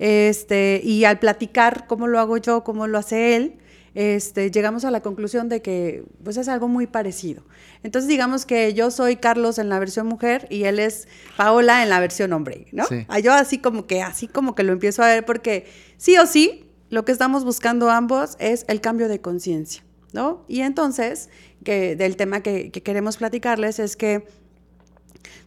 este, 0.00 0.80
y 0.82 1.04
al 1.04 1.20
platicar 1.20 1.86
cómo 1.86 2.08
lo 2.08 2.18
hago 2.18 2.36
yo, 2.38 2.64
cómo 2.64 2.88
lo 2.88 2.98
hace 2.98 3.36
él, 3.36 3.60
este, 3.94 4.50
llegamos 4.50 4.84
a 4.84 4.90
la 4.90 5.00
conclusión 5.00 5.48
de 5.48 5.60
que 5.60 6.04
pues 6.24 6.36
es 6.36 6.48
algo 6.48 6.68
muy 6.68 6.86
parecido. 6.86 7.42
Entonces 7.82 8.08
digamos 8.08 8.46
que 8.46 8.72
yo 8.74 8.90
soy 8.90 9.16
Carlos 9.16 9.58
en 9.58 9.68
la 9.68 9.78
versión 9.78 10.06
mujer 10.06 10.46
y 10.50 10.64
él 10.64 10.78
es 10.78 11.08
Paola 11.36 11.82
en 11.82 11.90
la 11.90 12.00
versión 12.00 12.32
hombre, 12.32 12.66
¿no? 12.72 12.84
Ah, 13.08 13.18
yo 13.18 13.32
así 13.32 13.58
como 13.58 13.86
que, 13.86 14.02
así 14.02 14.28
como 14.28 14.54
que 14.54 14.62
lo 14.62 14.72
empiezo 14.72 15.02
a 15.02 15.08
ver 15.08 15.24
porque 15.24 15.66
sí 15.98 16.16
o 16.16 16.26
sí, 16.26 16.70
lo 16.88 17.04
que 17.04 17.12
estamos 17.12 17.44
buscando 17.44 17.90
ambos 17.90 18.36
es 18.38 18.64
el 18.68 18.80
cambio 18.80 19.08
de 19.08 19.20
conciencia, 19.20 19.82
¿no? 20.12 20.44
Y 20.48 20.60
entonces, 20.60 21.28
que 21.64 21.96
del 21.96 22.16
tema 22.16 22.40
que, 22.40 22.70
queremos 22.70 23.16
platicarles 23.16 23.78
es 23.78 23.96
que 23.96 24.26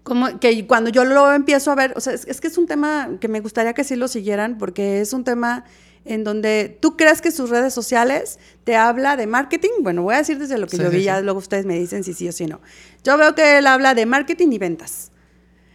como 0.04 0.40
que 0.40 0.68
cuando 0.68 0.92
yo 0.92 1.04
lo 1.04 1.34
empiezo 1.34 1.72
a 1.72 1.76
ver, 1.76 1.94
o 1.96 2.00
sea, 2.00 2.14
es, 2.14 2.26
es, 2.28 2.42
que 2.42 2.48
es 2.48 2.58
un 2.60 2.68
tema 2.68 3.18
que 3.20 3.28
me 3.28 3.40
gustaría 3.40 3.74
que 3.74 3.84
sí 3.84 3.96
lo 3.96 4.08
siguieran 4.08 4.58
porque 4.60 5.02
es 5.02 5.14
un 5.14 5.24
tema 5.24 5.66
en 6.06 6.24
donde 6.24 6.78
tú 6.80 6.96
crees 6.96 7.22
que 7.22 7.32
sus 7.32 7.50
redes 7.50 7.74
sociales 7.74 8.40
te 8.64 8.76
habla 8.76 9.18
de 9.18 9.28
marketing. 9.28 9.72
Bueno, 9.82 10.04
voy 10.04 10.16
a 10.16 10.20
decir 10.20 10.38
desde 10.38 10.58
lo 10.58 10.68
que 10.68 10.78
yo 10.78 10.90
vi, 10.90 11.04
ya 11.04 11.20
luego 11.22 11.40
ustedes 11.40 11.66
me 11.66 11.78
dicen 11.78 12.04
si 12.04 12.14
sí 12.14 12.30
o 12.30 12.32
si 12.32 12.46
no. 12.46 12.62
Yo 13.04 13.18
veo 13.18 13.34
que 13.36 13.58
él 13.58 13.68
habla 13.68 13.96
de 13.96 14.06
marketing 14.06 14.50
y 14.52 14.58
ventas. 14.60 15.12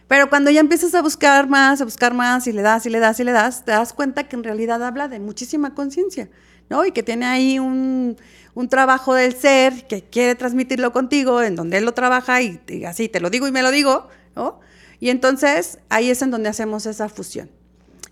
Pero 0.07 0.29
cuando 0.29 0.49
ya 0.49 0.59
empiezas 0.59 0.93
a 0.95 1.01
buscar 1.01 1.47
más, 1.47 1.79
a 1.79 1.85
buscar 1.85 2.13
más, 2.13 2.47
y 2.47 2.51
le 2.51 2.61
das, 2.61 2.85
y 2.85 2.89
le 2.89 2.99
das, 2.99 3.19
y 3.19 3.23
le 3.23 3.31
das, 3.31 3.63
te 3.63 3.71
das 3.71 3.93
cuenta 3.93 4.27
que 4.27 4.35
en 4.35 4.43
realidad 4.43 4.83
habla 4.83 5.07
de 5.07 5.19
muchísima 5.19 5.73
conciencia, 5.73 6.29
¿no? 6.69 6.85
Y 6.85 6.91
que 6.91 7.01
tiene 7.01 7.25
ahí 7.25 7.59
un, 7.59 8.17
un, 8.53 8.67
trabajo 8.67 9.13
del 9.13 9.33
ser 9.35 9.87
que 9.87 10.03
quiere 10.03 10.35
transmitirlo 10.35 10.91
contigo, 10.91 11.41
en 11.41 11.55
donde 11.55 11.77
él 11.77 11.85
lo 11.85 11.93
trabaja 11.93 12.41
y, 12.41 12.59
y 12.67 12.83
así 12.83 13.07
te 13.07 13.21
lo 13.21 13.29
digo 13.29 13.47
y 13.47 13.53
me 13.53 13.61
lo 13.61 13.71
digo, 13.71 14.09
¿no? 14.35 14.59
Y 14.99 15.11
entonces 15.11 15.79
ahí 15.87 16.09
es 16.09 16.21
en 16.21 16.31
donde 16.31 16.49
hacemos 16.49 16.85
esa 16.87 17.07
fusión. 17.07 17.49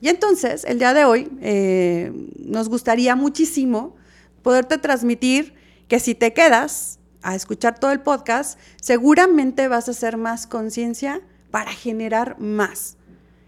Y 0.02 0.08
entonces, 0.08 0.64
el 0.66 0.80
día 0.80 0.94
de 0.94 1.06
hoy, 1.06 1.30
eh, 1.42 2.12
nos 2.40 2.70
gustaría 2.70 3.16
muchísimo 3.16 3.96
poderte 4.42 4.78
transmitir 4.78 5.54
que 5.88 6.00
si 6.00 6.16
te 6.16 6.34
quedas 6.34 7.00
a 7.22 7.36
escuchar 7.36 7.80
todo 7.80 7.92
el 7.92 8.00
podcast, 8.00 8.58
seguramente 8.82 9.68
vas 9.68 9.88
a 9.88 9.92
hacer 9.92 10.18
más 10.18 10.48
conciencia 10.48 11.22
para 11.52 11.72
generar 11.72 12.40
más. 12.40 12.98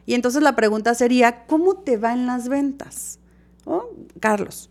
Y 0.06 0.14
entonces 0.14 0.42
la 0.42 0.56
pregunta 0.56 0.94
sería, 0.94 1.46
¿cómo 1.46 1.76
te 1.76 1.98
va 1.98 2.12
en 2.14 2.26
las 2.26 2.50
ventas? 2.50 3.20
¿Oh? 3.66 3.86
Carlos, 4.20 4.70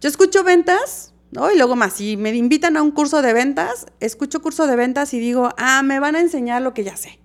yo 0.00 0.08
escucho 0.08 0.42
ventas, 0.42 1.12
¿no? 1.30 1.52
Y 1.52 1.56
luego 1.56 1.76
más, 1.76 1.92
si 1.94 2.16
me 2.16 2.34
invitan 2.34 2.76
a 2.76 2.82
un 2.82 2.90
curso 2.90 3.22
de 3.22 3.32
ventas, 3.32 3.86
escucho 4.00 4.42
curso 4.42 4.66
de 4.66 4.74
ventas 4.74 5.14
y 5.14 5.20
digo, 5.20 5.50
ah, 5.56 5.82
me 5.82 6.00
van 6.00 6.16
a 6.16 6.20
enseñar 6.20 6.62
lo 6.62 6.74
que 6.74 6.82
ya 6.82 6.96
sé. 6.96 7.20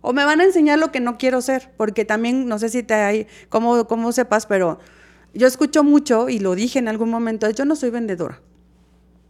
O 0.00 0.12
me 0.12 0.24
van 0.24 0.40
a 0.40 0.44
enseñar 0.44 0.78
lo 0.78 0.92
que 0.92 1.00
no 1.00 1.18
quiero 1.18 1.40
ser, 1.40 1.70
porque 1.76 2.04
también, 2.04 2.46
no 2.46 2.58
sé 2.58 2.68
si 2.68 2.82
te 2.82 2.94
hay, 2.94 3.26
cómo, 3.48 4.12
sepas, 4.12 4.46
pero 4.46 4.78
yo 5.34 5.46
escucho 5.46 5.82
mucho 5.82 6.28
y 6.28 6.38
lo 6.38 6.54
dije 6.54 6.78
en 6.78 6.88
algún 6.88 7.10
momento, 7.10 7.50
yo 7.50 7.64
no 7.64 7.76
soy 7.76 7.90
vendedora. 7.90 8.40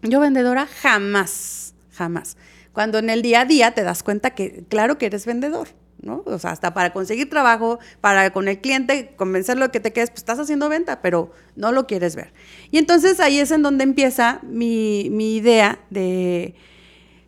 Yo 0.02 0.20
vendedora 0.20 0.66
jamás, 0.66 1.74
jamás. 1.92 2.36
Cuando 2.72 2.98
en 2.98 3.10
el 3.10 3.22
día 3.22 3.40
a 3.40 3.44
día 3.44 3.72
te 3.72 3.82
das 3.82 4.02
cuenta 4.02 4.30
que, 4.30 4.64
claro 4.68 4.98
que 4.98 5.06
eres 5.06 5.26
vendedor, 5.26 5.68
¿no? 6.00 6.22
O 6.26 6.38
sea, 6.38 6.52
hasta 6.52 6.74
para 6.74 6.92
conseguir 6.92 7.28
trabajo, 7.28 7.78
para 8.00 8.30
con 8.30 8.46
el 8.46 8.60
cliente 8.60 9.14
convencerlo 9.16 9.66
de 9.66 9.70
que 9.72 9.80
te 9.80 9.92
quedes, 9.92 10.10
pues 10.10 10.20
estás 10.20 10.38
haciendo 10.38 10.68
venta, 10.68 11.02
pero 11.02 11.32
no 11.56 11.72
lo 11.72 11.86
quieres 11.86 12.14
ver. 12.14 12.32
Y 12.70 12.78
entonces 12.78 13.18
ahí 13.20 13.40
es 13.40 13.50
en 13.50 13.62
donde 13.62 13.84
empieza 13.84 14.40
mi, 14.42 15.08
mi 15.10 15.36
idea 15.36 15.80
de, 15.90 16.54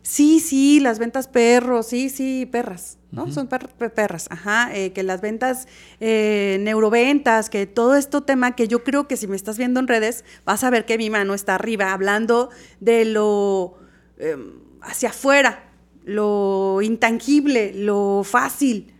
sí, 0.01 0.39
sí, 0.39 0.79
las 0.79 0.99
ventas 0.99 1.27
perros, 1.27 1.87
sí, 1.87 2.09
sí, 2.09 2.45
perras, 2.45 2.97
¿no? 3.11 3.31
Son 3.31 3.47
perras, 3.47 4.27
ajá, 4.29 4.69
eh, 4.73 4.93
que 4.93 5.03
las 5.03 5.21
ventas, 5.21 5.67
eh, 5.99 6.57
neuroventas, 6.61 7.49
que 7.49 7.65
todo 7.67 7.95
esto 7.95 8.21
tema 8.21 8.55
que 8.55 8.67
yo 8.67 8.83
creo 8.83 9.07
que 9.07 9.17
si 9.17 9.27
me 9.27 9.35
estás 9.35 9.57
viendo 9.57 9.79
en 9.79 9.87
redes, 9.87 10.23
vas 10.45 10.63
a 10.63 10.69
ver 10.69 10.85
que 10.85 10.97
mi 10.97 11.09
mano 11.09 11.33
está 11.33 11.55
arriba 11.55 11.93
hablando 11.93 12.49
de 12.79 13.05
lo... 13.05 13.77
Em, 14.17 14.61
hacia 14.81 15.09
afuera, 15.09 15.63
lo 16.03 16.81
intangible, 16.81 17.73
lo 17.73 18.23
fácil. 18.23 18.93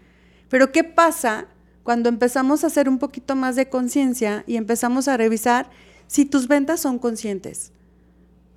Pero 0.50 0.72
¿qué 0.72 0.84
pasa 0.84 1.48
cuando 1.84 2.10
empezamos 2.10 2.64
a 2.64 2.68
hacer 2.68 2.88
un 2.88 3.00
poquito 3.00 3.36
más 3.36 3.56
de 3.56 3.70
conciencia 3.70 4.44
y 4.48 4.58
empezamos 4.58 5.08
a 5.08 5.18
revisar 5.18 5.70
si 6.08 6.26
tus 6.26 6.48
ventas 6.48 6.80
son 6.80 7.00
conscientes? 7.00 7.72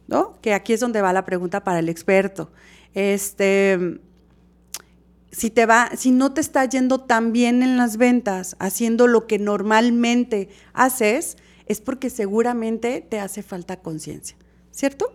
¿No? 0.07 0.39
Que 0.41 0.55
aquí 0.55 0.73
es 0.73 0.81
donde 0.81 1.01
va 1.01 1.13
la 1.13 1.25
pregunta 1.25 1.65
para 1.65 1.79
el 1.79 1.89
experto. 1.89 2.51
Este, 2.93 4.01
si 5.33 5.51
te 5.51 5.67
va, 5.67 5.91
si 5.97 6.11
no 6.11 6.33
te 6.33 6.41
está 6.41 6.65
yendo 6.65 7.01
tan 7.01 7.33
bien 7.33 7.63
en 7.63 7.77
las 7.77 7.97
ventas, 7.97 8.57
haciendo 8.59 9.07
lo 9.07 9.27
que 9.27 9.39
normalmente 9.39 10.49
haces, 10.73 11.37
es 11.67 11.81
porque 11.81 12.11
seguramente 12.11 13.01
te 13.01 13.19
hace 13.19 13.43
falta 13.43 13.81
conciencia, 13.81 14.37
¿cierto? 14.71 15.13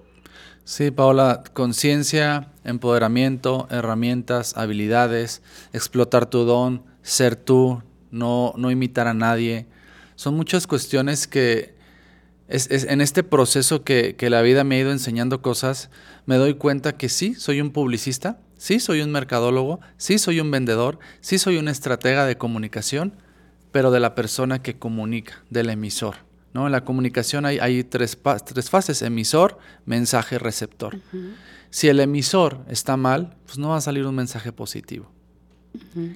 Sí, 0.65 0.91
Paola, 0.91 1.43
conciencia, 1.53 2.51
empoderamiento, 2.63 3.67
herramientas, 3.72 4.55
habilidades, 4.58 5.41
explotar 5.74 6.25
tu 6.25 6.43
don, 6.43 6.84
ser 7.01 7.36
tú, 7.36 7.81
no, 8.12 8.53
no 8.58 8.69
imitar 8.69 9.08
a 9.08 9.13
nadie. 9.13 9.67
Son 10.15 10.36
muchas 10.36 10.67
cuestiones 10.67 11.27
que 11.27 11.74
es, 12.50 12.84
en 12.84 13.01
este 13.01 13.24
proceso 13.24 13.84
que, 13.84 14.15
que 14.15 14.29
la 14.29 14.41
vida 14.41 14.63
me 14.63 14.75
ha 14.75 14.79
ido 14.79 14.91
enseñando 14.91 15.41
cosas, 15.41 15.89
me 16.25 16.36
doy 16.36 16.56
cuenta 16.56 16.98
que 16.98 17.08
sí, 17.08 17.36
soy 17.36 17.62
un 17.62 17.72
publicista, 17.72 18.39
sí, 18.58 18.79
soy 18.79 19.01
un 19.01 19.12
mercadólogo, 19.12 19.79
sí, 19.98 20.18
soy 20.18 20.39
un 20.39 20.51
vendedor, 20.51 21.00
sí, 21.22 21.38
soy 21.38 21.58
un 21.58 21.68
estratega 21.68 22.25
de 22.25 22.38
comunicación, 22.38 23.13
pero 23.72 23.91
de 23.91 24.00
la 24.00 24.15
persona 24.15 24.62
que 24.62 24.77
comunica, 24.77 25.44
del 25.50 25.70
emisor. 25.70 26.15
¿no? 26.53 26.65
En 26.65 26.72
la 26.72 26.84
comunicación 26.84 27.46
hay, 27.46 27.60
hay 27.60 27.84
tres, 27.84 28.18
tres, 28.46 28.70
fases, 28.70 29.01
emisor, 29.01 29.60
mensaje, 29.86 30.39
receptor. 30.39 31.00
Si 31.70 31.88
el 31.88 32.00
emisor 32.00 32.65
está 32.68 32.98
mal, 32.98 33.38
pues 33.46 33.60
no 33.60 33.70
va 33.70 33.77
a 33.77 33.82
salir 33.82 34.06
un 34.08 34.15
mensaje 34.15 34.51
positivo. 34.51 35.12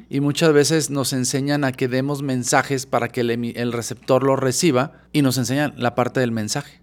Y 0.09 0.19
muchas 0.19 0.53
veces 0.53 0.89
nos 0.89 1.13
enseñan 1.13 1.63
a 1.63 1.71
que 1.71 1.87
demos 1.87 2.21
mensajes 2.21 2.85
para 2.85 3.07
que 3.07 3.21
el, 3.21 3.71
receptor 3.71 4.23
lo 4.23 4.35
reciba 4.35 4.93
y 5.11 5.21
nos 5.21 5.37
enseñan 5.37 5.73
la 5.77 5.95
parte 5.95 6.19
del 6.19 6.31
mensaje. 6.31 6.81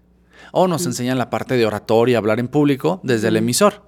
O 0.51 0.67
nos 0.67 0.85
enseñan 0.85 1.17
la 1.17 1.29
parte 1.29 1.55
de 1.55 1.65
oratoria, 1.65 2.17
hablar 2.17 2.39
en 2.39 2.47
público 2.47 2.99
desde 3.03 3.27
el 3.29 3.37
emisor. 3.37 3.83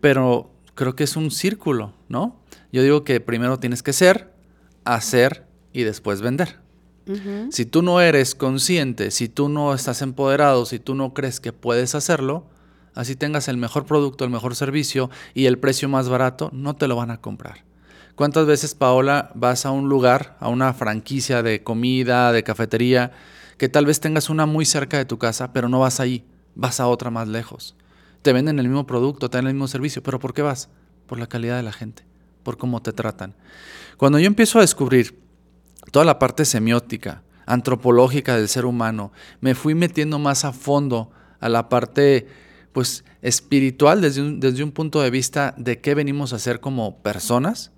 Pero 0.00 0.50
creo 0.74 0.94
que 0.94 1.04
es 1.04 1.16
un 1.16 1.30
círculo, 1.30 1.92
¿no? 2.08 2.40
Yo 2.72 2.82
digo 2.82 3.04
que 3.04 3.20
primero 3.20 3.58
tienes 3.58 3.82
que 3.82 3.92
ser, 3.92 4.32
hacer 4.84 5.46
y 5.72 5.82
después 5.82 6.20
vender. 6.20 6.60
Si 7.50 7.66
tú 7.66 7.82
no 7.82 8.00
eres 8.00 8.34
consciente, 8.34 9.10
si 9.10 9.28
tú 9.28 9.48
no 9.48 9.74
estás 9.74 10.02
empoderado, 10.02 10.66
si 10.66 10.78
tú 10.78 10.94
no 10.94 11.12
crees 11.14 11.40
que 11.40 11.52
puedes 11.52 11.94
hacerlo, 11.94 12.46
así 12.94 13.16
tengas 13.16 13.48
el 13.48 13.56
mejor 13.56 13.86
producto, 13.86 14.24
el 14.24 14.30
mejor 14.30 14.54
servicio 14.54 15.10
y 15.34 15.46
el 15.46 15.58
precio 15.58 15.88
más 15.88 16.08
barato, 16.08 16.50
no 16.52 16.74
te 16.76 16.88
lo 16.88 16.96
van 16.96 17.10
a 17.10 17.20
comprar. 17.20 17.64
¿Cuántas 18.14 18.46
veces, 18.46 18.74
Paola, 18.74 19.30
vas 19.34 19.64
a 19.64 19.70
un 19.70 19.88
lugar, 19.88 20.36
a 20.38 20.48
una 20.48 20.74
franquicia 20.74 21.42
de 21.42 21.62
comida, 21.62 22.32
de 22.32 22.42
cafetería, 22.42 23.12
que 23.56 23.68
tal 23.68 23.86
vez 23.86 24.00
tengas 24.00 24.28
una 24.28 24.44
muy 24.44 24.66
cerca 24.66 24.98
de 24.98 25.04
tu 25.04 25.18
casa, 25.18 25.52
pero 25.52 25.68
no 25.68 25.80
vas 25.80 25.98
ahí, 25.98 26.24
vas 26.54 26.78
a 26.80 26.88
otra 26.88 27.10
más 27.10 27.28
lejos? 27.28 27.74
Te 28.20 28.32
venden 28.32 28.58
el 28.58 28.68
mismo 28.68 28.86
producto, 28.86 29.30
te 29.30 29.38
dan 29.38 29.46
el 29.46 29.54
mismo 29.54 29.66
servicio, 29.66 30.02
pero 30.02 30.18
¿por 30.18 30.34
qué 30.34 30.42
vas? 30.42 30.68
Por 31.06 31.18
la 31.18 31.26
calidad 31.26 31.56
de 31.56 31.62
la 31.62 31.72
gente, 31.72 32.04
por 32.42 32.58
cómo 32.58 32.82
te 32.82 32.92
tratan. 32.92 33.34
Cuando 33.96 34.18
yo 34.18 34.26
empiezo 34.26 34.58
a 34.58 34.62
descubrir 34.62 35.18
toda 35.90 36.04
la 36.04 36.18
parte 36.18 36.44
semiótica, 36.44 37.22
antropológica 37.46 38.36
del 38.36 38.48
ser 38.48 38.66
humano, 38.66 39.12
me 39.40 39.54
fui 39.54 39.74
metiendo 39.74 40.18
más 40.18 40.44
a 40.44 40.52
fondo 40.52 41.10
a 41.40 41.48
la 41.48 41.68
parte 41.68 42.28
pues 42.72 43.04
espiritual 43.20 44.00
desde 44.00 44.22
un, 44.22 44.40
desde 44.40 44.64
un 44.64 44.72
punto 44.72 45.00
de 45.00 45.10
vista 45.10 45.54
de 45.56 45.80
qué 45.80 45.94
venimos 45.94 46.32
a 46.32 46.36
hacer 46.36 46.60
como 46.60 47.02
personas, 47.02 47.72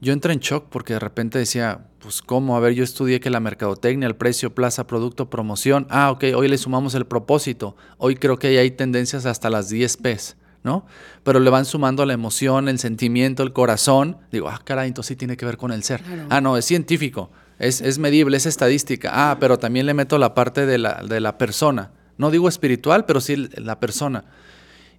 yo 0.00 0.12
entré 0.12 0.32
en 0.32 0.40
shock 0.40 0.66
porque 0.68 0.92
de 0.92 1.00
repente 1.00 1.38
decía, 1.38 1.86
pues 1.98 2.22
cómo, 2.22 2.56
a 2.56 2.60
ver, 2.60 2.74
yo 2.74 2.84
estudié 2.84 3.20
que 3.20 3.30
la 3.30 3.40
mercadotecnia, 3.40 4.06
el 4.06 4.16
precio, 4.16 4.54
plaza, 4.54 4.86
producto, 4.86 5.28
promoción, 5.28 5.86
ah, 5.90 6.10
ok, 6.10 6.24
hoy 6.36 6.48
le 6.48 6.58
sumamos 6.58 6.94
el 6.94 7.06
propósito, 7.06 7.76
hoy 7.96 8.16
creo 8.16 8.38
que 8.38 8.58
hay 8.58 8.70
tendencias 8.70 9.26
hasta 9.26 9.50
las 9.50 9.68
10 9.68 9.96
P's, 9.96 10.36
¿no? 10.62 10.86
Pero 11.24 11.40
le 11.40 11.50
van 11.50 11.64
sumando 11.64 12.06
la 12.06 12.12
emoción, 12.12 12.68
el 12.68 12.78
sentimiento, 12.78 13.42
el 13.42 13.52
corazón, 13.52 14.18
digo, 14.30 14.48
ah, 14.48 14.60
caray, 14.64 14.88
entonces 14.88 15.08
sí 15.08 15.16
tiene 15.16 15.36
que 15.36 15.44
ver 15.44 15.56
con 15.56 15.72
el 15.72 15.82
ser. 15.82 16.02
Ah, 16.30 16.40
no, 16.40 16.56
es 16.56 16.64
científico, 16.64 17.30
es, 17.58 17.80
es, 17.80 17.98
medible, 17.98 18.36
es 18.36 18.46
estadística, 18.46 19.10
ah, 19.12 19.38
pero 19.40 19.58
también 19.58 19.86
le 19.86 19.94
meto 19.94 20.18
la 20.18 20.34
parte 20.34 20.64
de 20.64 20.78
la, 20.78 21.02
de 21.02 21.20
la 21.20 21.38
persona, 21.38 21.90
no 22.18 22.30
digo 22.30 22.48
espiritual, 22.48 23.06
pero 23.06 23.20
sí 23.20 23.36
la 23.36 23.80
persona. 23.80 24.24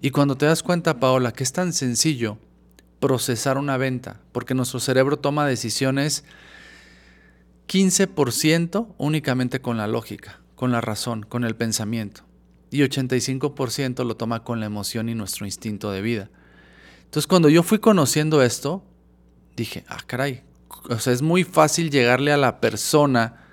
Y 0.02 0.12
cuando 0.12 0.38
te 0.38 0.46
das 0.46 0.64
cuenta, 0.64 1.00
Paola, 1.00 1.34
que 1.34 1.44
es 1.44 1.52
tan 1.52 1.74
sencillo 1.74 2.38
procesar 3.00 3.58
una 3.58 3.78
venta, 3.78 4.20
porque 4.32 4.54
nuestro 4.54 4.80
cerebro 4.80 5.18
toma 5.18 5.46
decisiones 5.46 6.24
15% 7.68 8.96
únicamente 8.98 9.62
con 9.62 9.78
la 9.78 9.88
lógica, 9.88 10.40
con 10.56 10.72
la 10.72 10.82
razón, 10.82 11.24
con 11.24 11.44
el 11.44 11.56
pensamiento, 11.56 12.24
y 12.72 12.80
85% 12.80 14.06
lo 14.06 14.16
toma 14.16 14.44
con 14.44 14.60
la 14.60 14.66
emoción 14.66 15.10
y 15.10 15.16
nuestro 15.16 15.46
instinto 15.46 15.92
de 15.92 16.02
vida. 16.02 16.30
Entonces 17.06 17.28
cuando 17.28 17.50
yo 17.50 17.64
fui 17.64 17.80
conociendo 17.80 18.42
esto, 18.42 18.84
dije, 19.56 19.84
ah, 19.88 20.00
caray, 20.06 20.44
o 20.90 21.00
sea, 21.00 21.14
es 21.14 21.22
muy 21.22 21.44
fácil 21.44 21.90
llegarle 21.90 22.32
a 22.32 22.38
la 22.38 22.60
persona 22.62 23.46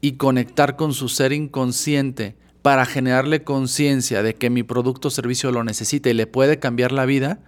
y 0.00 0.12
conectar 0.12 0.76
con 0.76 0.92
su 0.92 1.08
ser 1.08 1.32
inconsciente 1.32 2.36
para 2.62 2.86
generarle 2.86 3.44
conciencia 3.44 4.22
de 4.22 4.34
que 4.34 4.50
mi 4.50 4.62
producto 4.62 5.08
o 5.08 5.10
servicio 5.10 5.52
lo 5.52 5.64
necesita 5.64 6.10
y 6.10 6.14
le 6.14 6.26
puede 6.26 6.58
cambiar 6.58 6.92
la 6.92 7.06
vida, 7.06 7.38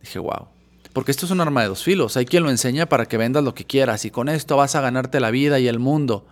dije, 0.00 0.18
wow. 0.18 0.48
Porque 0.92 1.10
esto 1.10 1.26
es 1.26 1.32
un 1.32 1.40
arma 1.40 1.62
de 1.62 1.68
dos 1.68 1.84
filos. 1.84 2.16
Hay 2.16 2.24
quien 2.24 2.42
lo 2.42 2.50
enseña 2.50 2.86
para 2.86 3.06
que 3.06 3.16
vendas 3.16 3.44
lo 3.44 3.54
que 3.54 3.64
quieras 3.64 4.04
y 4.04 4.10
con 4.10 4.28
esto 4.28 4.56
vas 4.56 4.74
a 4.74 4.80
ganarte 4.80 5.20
la 5.20 5.30
vida 5.30 5.60
y 5.60 5.68
el 5.68 5.78
mundo. 5.78 6.26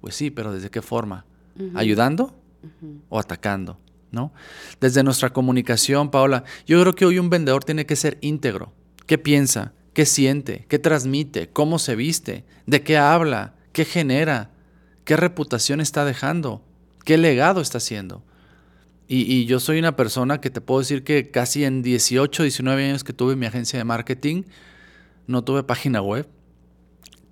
Pues 0.00 0.14
sí, 0.14 0.30
pero 0.30 0.52
¿desde 0.52 0.70
qué 0.70 0.80
forma? 0.80 1.26
¿Ayudando 1.74 2.34
o 3.08 3.18
atacando? 3.18 3.78
¿No? 4.10 4.32
Desde 4.80 5.02
nuestra 5.02 5.30
comunicación, 5.30 6.10
Paola, 6.10 6.44
yo 6.66 6.80
creo 6.80 6.94
que 6.94 7.04
hoy 7.04 7.18
un 7.18 7.30
vendedor 7.30 7.64
tiene 7.64 7.86
que 7.86 7.96
ser 7.96 8.18
íntegro. 8.22 8.72
¿Qué 9.06 9.18
piensa? 9.18 9.72
¿Qué 9.92 10.06
siente? 10.06 10.66
¿Qué 10.68 10.78
transmite? 10.78 11.50
¿Cómo 11.50 11.78
se 11.78 11.94
viste? 11.94 12.44
¿De 12.66 12.82
qué 12.82 12.96
habla? 12.96 13.54
¿Qué 13.72 13.84
genera? 13.84 14.50
¿Qué 15.04 15.16
reputación 15.16 15.80
está 15.80 16.04
dejando? 16.04 16.64
¿Qué 17.04 17.18
legado 17.18 17.60
está 17.60 17.78
haciendo? 17.78 18.22
Y, 19.12 19.44
yo 19.46 19.58
soy 19.58 19.80
una 19.80 19.96
persona 19.96 20.40
que 20.40 20.50
te 20.50 20.60
puedo 20.60 20.78
decir 20.78 21.02
que 21.02 21.32
casi 21.32 21.64
en 21.64 21.82
18, 21.82 22.44
19 22.44 22.84
años 22.84 23.02
que 23.02 23.12
tuve 23.12 23.34
mi 23.34 23.44
agencia 23.44 23.76
de 23.76 23.84
marketing, 23.84 24.44
no 25.26 25.42
tuve 25.42 25.64
página 25.64 26.00
web. 26.00 26.28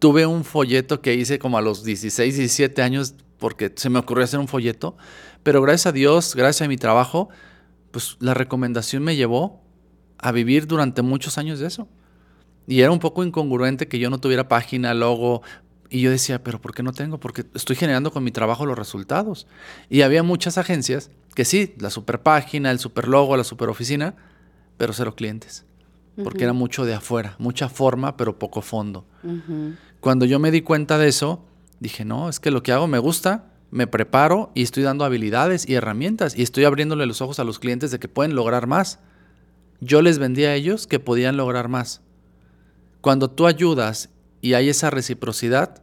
Tuve 0.00 0.26
un 0.26 0.42
folleto 0.44 1.00
que 1.00 1.14
hice 1.14 1.38
como 1.38 1.56
a 1.56 1.60
los 1.62 1.84
16, 1.84 2.37
17 2.37 2.82
años 2.82 3.14
porque 3.38 3.72
se 3.76 3.90
me 3.90 4.00
ocurrió 4.00 4.25
hacer 4.25 4.40
un 4.40 4.48
folleto, 4.48 4.96
pero 5.44 5.62
gracias 5.62 5.87
a 5.87 5.92
Dios, 5.92 6.34
gracias 6.34 6.66
a 6.66 6.68
mi 6.68 6.76
trabajo, 6.76 7.28
pues 7.92 8.16
la 8.18 8.34
recomendación 8.34 9.04
me 9.04 9.14
llevó 9.14 9.62
a 10.18 10.32
vivir 10.32 10.66
durante 10.66 11.02
muchos 11.02 11.38
años 11.38 11.60
de 11.60 11.68
eso. 11.68 11.88
Y 12.66 12.80
era 12.80 12.90
un 12.90 12.98
poco 12.98 13.25
incongruente 13.25 13.88
que 13.88 13.98
yo 13.98 14.10
no 14.10 14.18
tuviera 14.18 14.48
página, 14.48 14.94
logo, 14.94 15.42
y 15.90 16.00
yo 16.00 16.11
decía, 16.11 16.42
pero 16.42 16.61
¿por 16.61 16.75
qué 16.75 16.83
no 16.83 16.92
tengo? 16.92 17.18
Porque 17.18 17.47
estoy 17.54 17.76
generando 17.76 18.11
con 18.11 18.23
mi 18.23 18.30
trabajo 18.30 18.66
los 18.66 18.78
resultados. 18.78 19.47
Y 19.88 20.02
había 20.02 20.23
muchas 20.23 20.59
agencias 20.59 21.11
que 21.35 21.45
sí, 21.45 21.75
la 21.78 21.90
super 21.90 22.23
página, 22.23 22.71
el 22.71 22.78
super 22.78 23.09
logo, 23.09 23.37
la 23.37 23.45
super 23.45 23.68
oficina, 23.68 24.14
pero 24.76 24.92
cero 24.92 25.14
clientes. 25.14 25.64
Porque 26.23 26.45
era 26.45 26.52
mucho 26.52 26.85
de 26.85 26.95
afuera, 26.95 27.37
mucha 27.38 27.68
forma, 27.68 28.16
pero 28.16 28.38
poco 28.38 28.61
fondo. 28.61 29.07
Cuando 30.00 30.25
yo 30.25 30.38
me 30.40 30.50
di 30.50 30.62
cuenta 30.62 30.99
de 30.99 31.09
eso, 31.09 31.45
dije, 31.78 32.04
no, 32.04 32.28
es 32.28 32.40
que 32.40 32.50
lo 32.50 32.62
que 32.62 32.73
hago 32.73 32.88
me 32.88 32.99
gusta, 32.99 33.52
me 33.71 33.87
preparo 33.87 34.50
y 34.54 34.62
estoy 34.62 34.83
dando 34.83 35.04
habilidades 35.04 35.68
y 35.68 35.75
herramientas 35.75 36.37
y 36.37 36.42
estoy 36.42 36.64
abriéndole 36.64 37.07
los 37.07 37.21
ojos 37.21 37.38
a 37.38 37.45
los 37.45 37.59
clientes 37.59 37.90
de 37.92 37.99
que 37.99 38.09
pueden 38.09 38.35
lograr 38.35 38.66
más. 38.66 38.99
Yo 39.80 40.02
les 40.02 40.18
vendí 40.18 40.45
a 40.45 40.54
ellos 40.54 40.87
que 40.87 40.99
podían 40.99 41.37
lograr 41.37 41.68
más. 41.68 42.00
Cuando 43.00 43.30
tú 43.30 43.47
ayudas 43.47 44.11
y 44.40 44.54
hay 44.54 44.68
esa 44.68 44.90
reciprocidad, 44.90 45.83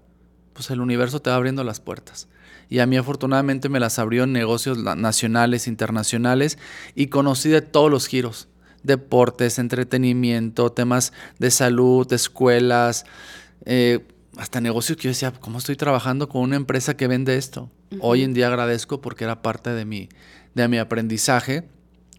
pues 0.53 0.69
el 0.69 0.81
universo 0.81 1.21
te 1.21 1.29
va 1.29 1.35
abriendo 1.35 1.63
las 1.63 1.79
puertas. 1.79 2.27
Y 2.69 2.79
a 2.79 2.85
mí 2.85 2.97
afortunadamente 2.97 3.69
me 3.69 3.79
las 3.79 4.00
abrió 4.00 4.24
en 4.24 4.33
negocios 4.33 4.77
nacionales, 4.77 5.67
internacionales 5.67 6.57
y 6.95 7.07
conocí 7.07 7.50
de 7.50 7.62
todos 7.62 7.91
los 7.91 8.07
giros. 8.07 8.47
Deportes, 8.83 9.59
entretenimiento, 9.59 10.71
temas 10.71 11.13
de 11.39 11.51
salud, 11.51 12.12
escuelas, 12.12 13.05
eh, 13.65 14.05
hasta 14.38 14.62
negocios 14.62 14.97
que 14.97 15.03
yo 15.03 15.09
decía, 15.09 15.31
¿cómo 15.31 15.59
estoy 15.59 15.75
trabajando 15.75 16.29
con 16.29 16.41
una 16.41 16.55
empresa 16.55 16.97
que 16.97 17.07
vende 17.07 17.38
esto? 17.38 17.69
Hoy 18.00 18.24
en 18.24 18.33
día 18.33 18.47
agradezco 18.47 19.01
porque 19.01 19.24
era 19.24 19.41
parte 19.41 19.71
de 19.71 19.85
mi, 19.85 20.09
de 20.53 20.67
mi 20.67 20.77
aprendizaje. 20.77 21.67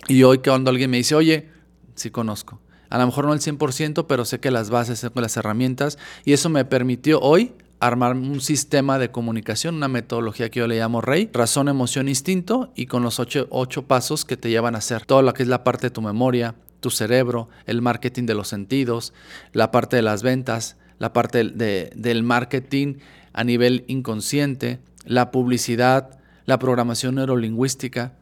Y 0.09 0.23
hoy 0.23 0.39
cuando 0.39 0.71
alguien 0.71 0.91
me 0.91 0.99
dice, 0.99 1.15
oye, 1.15 1.49
sí 1.95 2.11
conozco. 2.11 2.61
A 2.91 2.99
lo 2.99 3.07
mejor 3.07 3.27
no 3.27 3.33
el 3.33 3.41
100%, 3.41 4.07
pero 4.07 4.25
sé 4.25 4.41
que 4.41 4.51
las 4.51 4.71
bases, 4.71 5.07
que 5.13 5.21
las 5.21 5.37
herramientas. 5.37 5.99
Y 6.25 6.33
eso 6.33 6.49
me 6.49 6.65
permitió 6.65 7.21
hoy 7.21 7.53
armar 7.81 8.17
un 8.17 8.41
sistema 8.41 8.99
de 8.99 9.11
comunicación, 9.11 9.75
una 9.77 9.89
metodología 9.89 10.51
que 10.51 10.61
yo 10.61 10.67
le 10.67 10.79
llamo 10.79 11.01
REI, 11.01 11.31
razón, 11.33 11.69
emoción, 11.69 12.09
instinto, 12.09 12.73
y 12.75 12.87
con 12.87 13.03
los 13.03 13.21
ocho, 13.21 13.83
pasos 13.87 14.25
que 14.25 14.37
te 14.37 14.49
llevan 14.49 14.75
a 14.75 14.79
hacer 14.79 15.05
todo 15.05 15.23
lo 15.23 15.35
que 15.35 15.43
es 15.43 15.49
la 15.49 15.65
parte 15.65 15.89
de 15.89 15.91
tu 15.91 16.03
memoria, 16.03 16.55
tu 16.81 16.91
cerebro, 16.91 17.49
el 17.67 17.83
marketing 17.83 18.25
de 18.25 18.35
los 18.35 18.49
sentidos, 18.49 19.13
la 19.53 19.71
parte 19.71 19.97
de 19.97 20.03
las 20.03 20.23
ventas, 20.23 20.77
la 20.99 21.13
parte 21.13 21.45
de, 21.45 21.91
del 21.95 22.23
marketing 22.23 22.95
a 23.33 23.45
nivel 23.45 23.85
inconsciente, 23.89 24.81
la 25.05 25.31
publicidad, 25.31 26.19
la 26.47 26.59
programación 26.59 27.17
neurolingüística. 27.17 28.15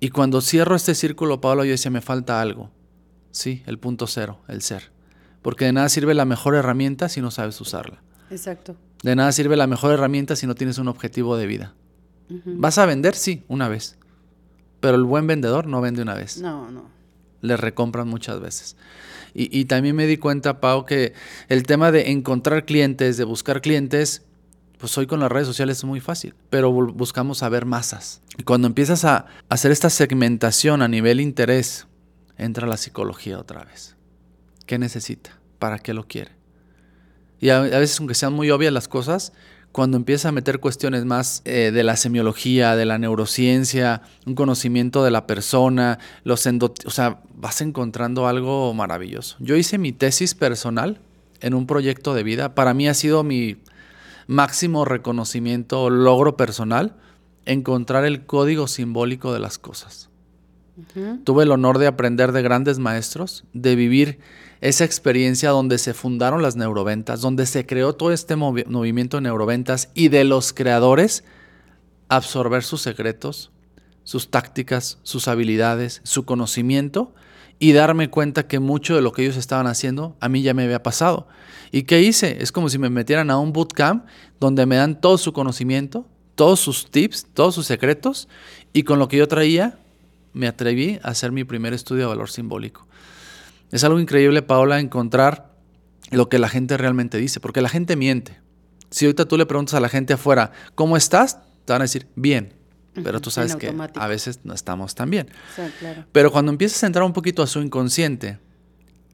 Y 0.00 0.10
cuando 0.10 0.40
cierro 0.40 0.74
este 0.74 0.94
círculo, 0.94 1.40
Pablo, 1.40 1.64
yo 1.64 1.72
decía, 1.72 1.90
me 1.90 2.00
falta 2.00 2.40
algo. 2.40 2.70
Sí, 3.30 3.62
el 3.66 3.78
punto 3.78 4.06
cero, 4.06 4.40
el 4.48 4.62
ser. 4.62 4.90
Porque 5.42 5.64
de 5.66 5.72
nada 5.72 5.88
sirve 5.88 6.14
la 6.14 6.24
mejor 6.24 6.54
herramienta 6.54 7.08
si 7.08 7.20
no 7.20 7.30
sabes 7.30 7.60
usarla. 7.60 8.02
Exacto. 8.30 8.76
De 9.02 9.14
nada 9.14 9.32
sirve 9.32 9.56
la 9.56 9.66
mejor 9.66 9.92
herramienta 9.92 10.36
si 10.36 10.46
no 10.46 10.54
tienes 10.54 10.78
un 10.78 10.88
objetivo 10.88 11.36
de 11.36 11.46
vida. 11.46 11.74
¿Vas 12.44 12.78
a 12.78 12.86
vender? 12.86 13.14
Sí, 13.14 13.44
una 13.48 13.68
vez. 13.68 13.96
Pero 14.80 14.96
el 14.96 15.04
buen 15.04 15.26
vendedor 15.26 15.66
no 15.66 15.80
vende 15.80 16.02
una 16.02 16.14
vez. 16.14 16.38
No, 16.38 16.70
no. 16.70 16.84
Le 17.40 17.56
recompran 17.56 18.08
muchas 18.08 18.40
veces. 18.40 18.76
Y, 19.34 19.56
y 19.56 19.64
también 19.66 19.96
me 19.96 20.06
di 20.06 20.16
cuenta, 20.18 20.60
Pau, 20.60 20.84
que 20.84 21.14
el 21.48 21.62
tema 21.62 21.92
de 21.92 22.10
encontrar 22.10 22.64
clientes, 22.64 23.16
de 23.16 23.24
buscar 23.24 23.60
clientes, 23.60 24.22
pues 24.78 24.96
hoy 24.96 25.06
con 25.06 25.20
las 25.20 25.30
redes 25.30 25.46
sociales 25.46 25.78
es 25.78 25.84
muy 25.84 26.00
fácil, 26.00 26.34
pero 26.50 26.72
buscamos 26.72 27.38
saber 27.38 27.66
masas. 27.66 28.22
Y 28.38 28.44
cuando 28.44 28.68
empiezas 28.68 29.04
a 29.04 29.26
hacer 29.48 29.72
esta 29.72 29.90
segmentación 29.90 30.82
a 30.82 30.88
nivel 30.88 31.20
interés, 31.20 31.87
entra 32.38 32.66
la 32.66 32.76
psicología 32.76 33.38
otra 33.38 33.64
vez. 33.64 33.96
¿Qué 34.64 34.78
necesita? 34.78 35.38
¿Para 35.58 35.78
qué 35.78 35.92
lo 35.92 36.06
quiere? 36.06 36.30
Y 37.40 37.50
a, 37.50 37.60
veces, 37.60 37.98
aunque 38.00 38.14
sean 38.14 38.32
muy 38.32 38.50
obvias 38.50 38.72
las 38.72 38.88
cosas, 38.88 39.32
cuando 39.72 39.96
empieza 39.96 40.30
a 40.30 40.32
meter 40.32 40.60
cuestiones 40.60 41.04
más 41.04 41.42
eh, 41.44 41.70
de 41.72 41.82
la 41.82 41.96
semiología, 41.96 42.74
de 42.74 42.84
la 42.84 42.98
neurociencia, 42.98 44.02
un 44.26 44.34
conocimiento 44.34 45.04
de 45.04 45.10
la 45.10 45.26
persona, 45.26 45.98
los 46.24 46.46
o 46.46 46.90
sea, 46.90 47.20
vas 47.34 47.60
encontrando 47.60 48.26
algo 48.26 48.72
maravilloso. 48.74 49.36
Yo 49.40 49.56
hice 49.56 49.78
mi 49.78 49.92
tesis 49.92 50.34
personal 50.34 51.00
en 51.40 51.54
un 51.54 51.66
proyecto 51.66 52.14
de 52.14 52.22
vida. 52.22 52.54
Para 52.54 52.74
mí 52.74 52.88
ha 52.88 52.94
sido 52.94 53.22
mi 53.22 53.58
máximo 54.26 54.84
reconocimiento 54.84 55.90
logro 55.90 56.36
personal 56.36 56.96
encontrar 57.44 58.04
el 58.04 58.26
código 58.26 58.66
simbólico 58.66 59.32
de 59.32 59.40
las 59.40 59.58
cosas. 59.58 60.10
Tuve 61.24 61.44
el 61.44 61.50
honor 61.50 61.78
de 61.78 61.86
aprender 61.86 62.32
de 62.32 62.42
grandes 62.42 62.78
maestros, 62.78 63.44
de 63.52 63.74
vivir 63.74 64.18
esa 64.60 64.84
experiencia 64.84 65.50
donde 65.50 65.78
se 65.78 65.94
fundaron 65.94 66.42
las 66.42 66.56
neuroventas, 66.56 67.20
donde 67.20 67.46
se 67.46 67.66
creó 67.66 67.94
todo 67.94 68.12
este 68.12 68.36
movimiento 68.36 69.16
de 69.16 69.22
neuroventas 69.22 69.90
y 69.94 70.08
de 70.08 70.24
los 70.24 70.52
creadores 70.52 71.24
absorber 72.08 72.62
sus 72.62 72.82
secretos, 72.82 73.50
sus 74.04 74.30
tácticas, 74.30 74.98
sus 75.02 75.28
habilidades, 75.28 76.00
su 76.04 76.24
conocimiento 76.24 77.12
y 77.58 77.72
darme 77.72 78.08
cuenta 78.08 78.46
que 78.46 78.60
mucho 78.60 78.94
de 78.94 79.02
lo 79.02 79.12
que 79.12 79.22
ellos 79.22 79.36
estaban 79.36 79.66
haciendo 79.66 80.16
a 80.20 80.28
mí 80.28 80.42
ya 80.42 80.54
me 80.54 80.64
había 80.64 80.82
pasado. 80.82 81.28
¿Y 81.70 81.82
qué 81.82 82.00
hice? 82.02 82.42
Es 82.42 82.52
como 82.52 82.68
si 82.68 82.78
me 82.78 82.88
metieran 82.88 83.30
a 83.30 83.38
un 83.38 83.52
bootcamp 83.52 84.06
donde 84.40 84.64
me 84.64 84.76
dan 84.76 85.00
todo 85.00 85.18
su 85.18 85.32
conocimiento, 85.32 86.06
todos 86.34 86.60
sus 86.60 86.90
tips, 86.90 87.26
todos 87.34 87.54
sus 87.54 87.66
secretos 87.66 88.28
y 88.72 88.84
con 88.84 88.98
lo 88.98 89.08
que 89.08 89.18
yo 89.18 89.28
traía 89.28 89.78
me 90.32 90.46
atreví 90.46 90.98
a 91.02 91.08
hacer 91.08 91.32
mi 91.32 91.44
primer 91.44 91.72
estudio 91.72 92.02
de 92.02 92.08
valor 92.08 92.30
simbólico. 92.30 92.86
Es 93.70 93.84
algo 93.84 94.00
increíble, 94.00 94.42
Paola, 94.42 94.80
encontrar 94.80 95.52
lo 96.10 96.28
que 96.28 96.38
la 96.38 96.48
gente 96.48 96.76
realmente 96.76 97.18
dice, 97.18 97.40
porque 97.40 97.60
la 97.60 97.68
gente 97.68 97.96
miente. 97.96 98.38
Si 98.90 99.04
ahorita 99.04 99.26
tú 99.26 99.36
le 99.36 99.46
preguntas 99.46 99.74
a 99.74 99.80
la 99.80 99.88
gente 99.88 100.14
afuera, 100.14 100.52
¿cómo 100.74 100.96
estás? 100.96 101.38
Te 101.64 101.72
van 101.72 101.82
a 101.82 101.84
decir, 101.84 102.06
bien. 102.14 102.54
Pero 102.94 103.20
tú 103.20 103.30
sabes 103.30 103.54
que 103.54 103.72
a 103.94 104.06
veces 104.08 104.40
no 104.44 104.54
estamos 104.54 104.94
tan 104.94 105.10
bien. 105.10 105.28
Pero 106.12 106.32
cuando 106.32 106.50
empiezas 106.50 106.82
a 106.82 106.86
entrar 106.86 107.04
un 107.04 107.12
poquito 107.12 107.42
a 107.42 107.46
su 107.46 107.60
inconsciente, 107.60 108.38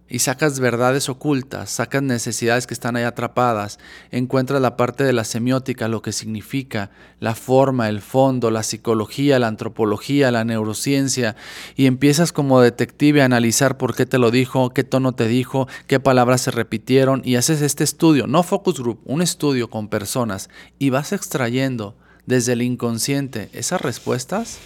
y 0.08 0.18
sacas 0.18 0.60
verdades 0.60 1.08
ocultas, 1.08 1.70
sacas 1.70 2.02
necesidades 2.02 2.66
que 2.66 2.74
están 2.74 2.94
ahí 2.96 3.04
atrapadas, 3.04 3.78
encuentras 4.10 4.60
la 4.60 4.76
parte 4.76 5.02
de 5.02 5.14
la 5.14 5.24
semiótica, 5.24 5.88
lo 5.88 6.02
que 6.02 6.12
significa, 6.12 6.90
la 7.20 7.34
forma, 7.34 7.88
el 7.88 8.02
fondo, 8.02 8.50
la 8.50 8.62
psicología, 8.62 9.38
la 9.38 9.48
antropología, 9.48 10.30
la 10.30 10.44
neurociencia, 10.44 11.36
y 11.74 11.86
empiezas 11.86 12.32
como 12.32 12.60
detective 12.60 13.22
a 13.22 13.24
analizar 13.24 13.78
por 13.78 13.96
qué 13.96 14.04
te 14.04 14.18
lo 14.18 14.30
dijo, 14.30 14.70
qué 14.70 14.84
tono 14.84 15.12
te 15.12 15.26
dijo, 15.26 15.68
qué 15.86 16.00
palabras 16.00 16.42
se 16.42 16.50
repitieron, 16.50 17.22
y 17.24 17.36
haces 17.36 17.62
este 17.62 17.84
estudio, 17.84 18.26
no 18.26 18.42
focus 18.42 18.80
group, 18.80 19.00
un 19.06 19.22
estudio 19.22 19.70
con 19.70 19.88
personas, 19.88 20.50
y 20.78 20.90
vas 20.90 21.12
extrayendo 21.12 21.96
desde 22.26 22.52
el 22.52 22.62
inconsciente 22.62 23.48
esas 23.54 23.80
respuestas. 23.80 24.58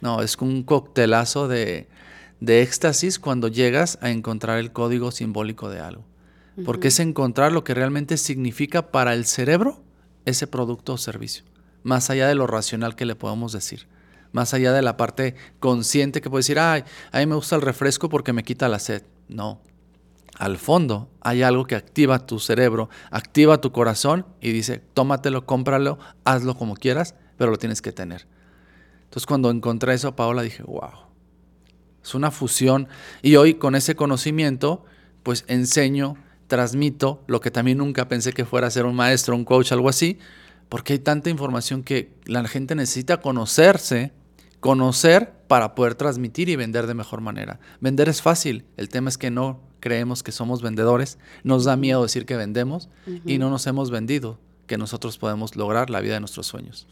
No, 0.00 0.22
es 0.22 0.36
un 0.36 0.62
coctelazo 0.62 1.48
de, 1.48 1.88
de 2.40 2.62
éxtasis 2.62 3.18
cuando 3.18 3.48
llegas 3.48 3.98
a 4.00 4.10
encontrar 4.10 4.58
el 4.58 4.72
código 4.72 5.10
simbólico 5.10 5.68
de 5.68 5.80
algo. 5.80 6.04
Porque 6.64 6.88
es 6.88 6.98
encontrar 6.98 7.52
lo 7.52 7.62
que 7.62 7.74
realmente 7.74 8.16
significa 8.16 8.90
para 8.90 9.14
el 9.14 9.26
cerebro 9.26 9.80
ese 10.24 10.48
producto 10.48 10.94
o 10.94 10.98
servicio, 10.98 11.44
más 11.84 12.10
allá 12.10 12.26
de 12.26 12.34
lo 12.34 12.48
racional 12.48 12.96
que 12.96 13.06
le 13.06 13.14
podemos 13.14 13.52
decir, 13.52 13.86
más 14.32 14.54
allá 14.54 14.72
de 14.72 14.82
la 14.82 14.96
parte 14.96 15.36
consciente 15.60 16.20
que 16.20 16.28
puede 16.28 16.40
decir, 16.40 16.58
ay, 16.58 16.82
a 17.12 17.18
mí 17.20 17.26
me 17.26 17.36
gusta 17.36 17.54
el 17.54 17.62
refresco 17.62 18.08
porque 18.08 18.32
me 18.32 18.42
quita 18.42 18.68
la 18.68 18.80
sed. 18.80 19.04
No, 19.28 19.60
al 20.38 20.58
fondo 20.58 21.10
hay 21.20 21.42
algo 21.42 21.64
que 21.64 21.76
activa 21.76 22.26
tu 22.26 22.38
cerebro, 22.38 22.88
activa 23.10 23.60
tu 23.60 23.72
corazón 23.72 24.26
y 24.40 24.52
dice, 24.52 24.82
tómatelo, 24.94 25.46
cómpralo, 25.46 25.98
hazlo 26.24 26.56
como 26.56 26.74
quieras, 26.74 27.14
pero 27.36 27.50
lo 27.50 27.56
tienes 27.56 27.82
que 27.82 27.92
tener. 27.92 28.26
Entonces 29.04 29.26
cuando 29.26 29.50
encontré 29.50 29.94
eso, 29.94 30.14
Paola, 30.14 30.42
dije, 30.42 30.62
wow, 30.62 31.07
es 32.08 32.14
una 32.14 32.30
fusión. 32.30 32.88
Y 33.22 33.36
hoy 33.36 33.54
con 33.54 33.74
ese 33.74 33.94
conocimiento, 33.94 34.84
pues 35.22 35.44
enseño, 35.46 36.16
transmito 36.46 37.22
lo 37.26 37.40
que 37.40 37.50
también 37.50 37.78
nunca 37.78 38.08
pensé 38.08 38.32
que 38.32 38.44
fuera 38.44 38.66
a 38.66 38.70
ser 38.70 38.86
un 38.86 38.96
maestro, 38.96 39.36
un 39.36 39.44
coach, 39.44 39.72
algo 39.72 39.88
así, 39.88 40.18
porque 40.68 40.94
hay 40.94 40.98
tanta 40.98 41.30
información 41.30 41.82
que 41.82 42.10
la 42.24 42.46
gente 42.48 42.74
necesita 42.74 43.20
conocerse, 43.20 44.12
conocer 44.60 45.32
para 45.46 45.74
poder 45.74 45.94
transmitir 45.94 46.48
y 46.48 46.56
vender 46.56 46.86
de 46.86 46.94
mejor 46.94 47.20
manera. 47.20 47.60
Vender 47.80 48.08
es 48.08 48.22
fácil, 48.22 48.64
el 48.76 48.88
tema 48.88 49.08
es 49.10 49.18
que 49.18 49.30
no 49.30 49.60
creemos 49.80 50.22
que 50.22 50.32
somos 50.32 50.62
vendedores, 50.62 51.18
nos 51.44 51.64
da 51.64 51.76
miedo 51.76 52.02
decir 52.02 52.26
que 52.26 52.36
vendemos 52.36 52.88
y 53.24 53.38
no 53.38 53.50
nos 53.50 53.66
hemos 53.66 53.90
vendido, 53.90 54.38
que 54.66 54.78
nosotros 54.78 55.18
podemos 55.18 55.56
lograr 55.56 55.90
la 55.90 56.00
vida 56.00 56.14
de 56.14 56.20
nuestros 56.20 56.46
sueños. 56.46 56.86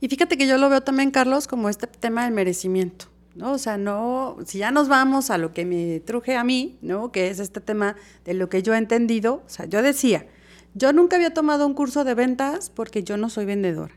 Y 0.00 0.08
fíjate 0.08 0.38
que 0.38 0.46
yo 0.46 0.56
lo 0.56 0.68
veo 0.68 0.82
también, 0.82 1.10
Carlos, 1.10 1.46
como 1.46 1.68
este 1.68 1.86
tema 1.86 2.24
del 2.24 2.32
merecimiento. 2.32 3.06
¿No? 3.34 3.52
O 3.52 3.58
sea, 3.58 3.78
no, 3.78 4.36
si 4.46 4.58
ya 4.58 4.70
nos 4.70 4.88
vamos 4.88 5.30
a 5.30 5.38
lo 5.38 5.52
que 5.52 5.64
me 5.64 6.00
truje 6.00 6.36
a 6.36 6.44
mí, 6.44 6.78
¿no? 6.82 7.12
Que 7.12 7.28
es 7.28 7.38
este 7.38 7.60
tema 7.60 7.96
de 8.24 8.34
lo 8.34 8.48
que 8.48 8.62
yo 8.62 8.74
he 8.74 8.78
entendido, 8.78 9.42
o 9.46 9.48
sea, 9.48 9.66
yo 9.66 9.82
decía, 9.82 10.26
yo 10.74 10.92
nunca 10.92 11.16
había 11.16 11.34
tomado 11.34 11.66
un 11.66 11.74
curso 11.74 12.04
de 12.04 12.14
ventas 12.14 12.70
porque 12.70 13.02
yo 13.02 13.16
no 13.16 13.30
soy 13.30 13.44
vendedora. 13.44 13.94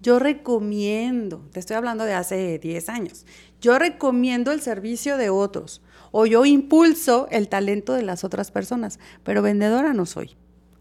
Yo 0.00 0.18
recomiendo, 0.18 1.48
te 1.52 1.60
estoy 1.60 1.76
hablando 1.76 2.04
de 2.04 2.12
hace 2.12 2.58
10 2.58 2.88
años, 2.88 3.26
yo 3.60 3.78
recomiendo 3.78 4.52
el 4.52 4.60
servicio 4.60 5.16
de 5.16 5.30
otros 5.30 5.82
o 6.12 6.26
yo 6.26 6.44
impulso 6.44 7.28
el 7.30 7.48
talento 7.48 7.94
de 7.94 8.02
las 8.02 8.24
otras 8.24 8.50
personas, 8.50 8.98
pero 9.24 9.42
vendedora 9.42 9.94
no 9.94 10.06
soy. 10.06 10.36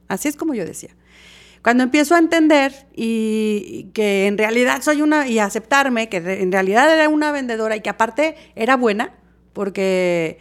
Así 0.07 0.27
es 0.27 0.35
como 0.35 0.53
yo 0.53 0.65
decía. 0.65 0.95
Cuando 1.65 1.81
empiezo 1.83 2.13
a 2.13 2.19
entender 2.19 2.85
y 2.95 3.85
que 3.95 4.27
en 4.27 4.37
realidad 4.37 4.83
soy 4.83 5.01
una, 5.01 5.27
y 5.27 5.39
aceptarme 5.39 6.09
que 6.09 6.17
en 6.17 6.51
realidad 6.51 6.93
era 6.93 7.09
una 7.09 7.31
vendedora 7.31 7.75
y 7.75 7.81
que 7.81 7.89
aparte 7.89 8.35
era 8.53 8.77
buena, 8.77 9.15
porque 9.51 10.37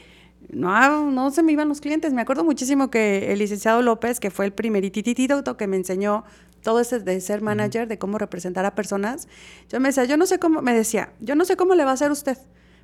no, 0.50 1.10
no 1.10 1.30
se 1.30 1.42
me 1.42 1.52
iban 1.52 1.70
los 1.70 1.80
clientes. 1.80 2.12
Me 2.12 2.20
acuerdo 2.20 2.44
muchísimo 2.44 2.90
que 2.90 3.32
el 3.32 3.38
licenciado 3.38 3.80
López, 3.80 4.20
que 4.20 4.30
fue 4.30 4.44
el 4.44 4.52
primerititito 4.52 5.56
que 5.56 5.66
me 5.66 5.76
enseñó 5.76 6.24
todo 6.62 6.78
ese 6.78 7.00
de 7.00 7.18
ser 7.22 7.40
manager, 7.40 7.88
de 7.88 7.96
cómo 7.96 8.18
representar 8.18 8.66
a 8.66 8.74
personas, 8.74 9.26
yo 9.70 9.80
me 9.80 9.88
decía, 9.88 10.04
yo 10.04 10.18
no 10.18 10.26
sé 10.26 10.38
cómo, 10.38 10.60
me 10.60 10.74
decía, 10.74 11.14
yo 11.20 11.36
no 11.36 11.46
sé 11.46 11.56
cómo 11.56 11.74
le 11.74 11.86
va 11.86 11.92
a 11.92 11.94
hacer 11.94 12.10
usted, 12.10 12.36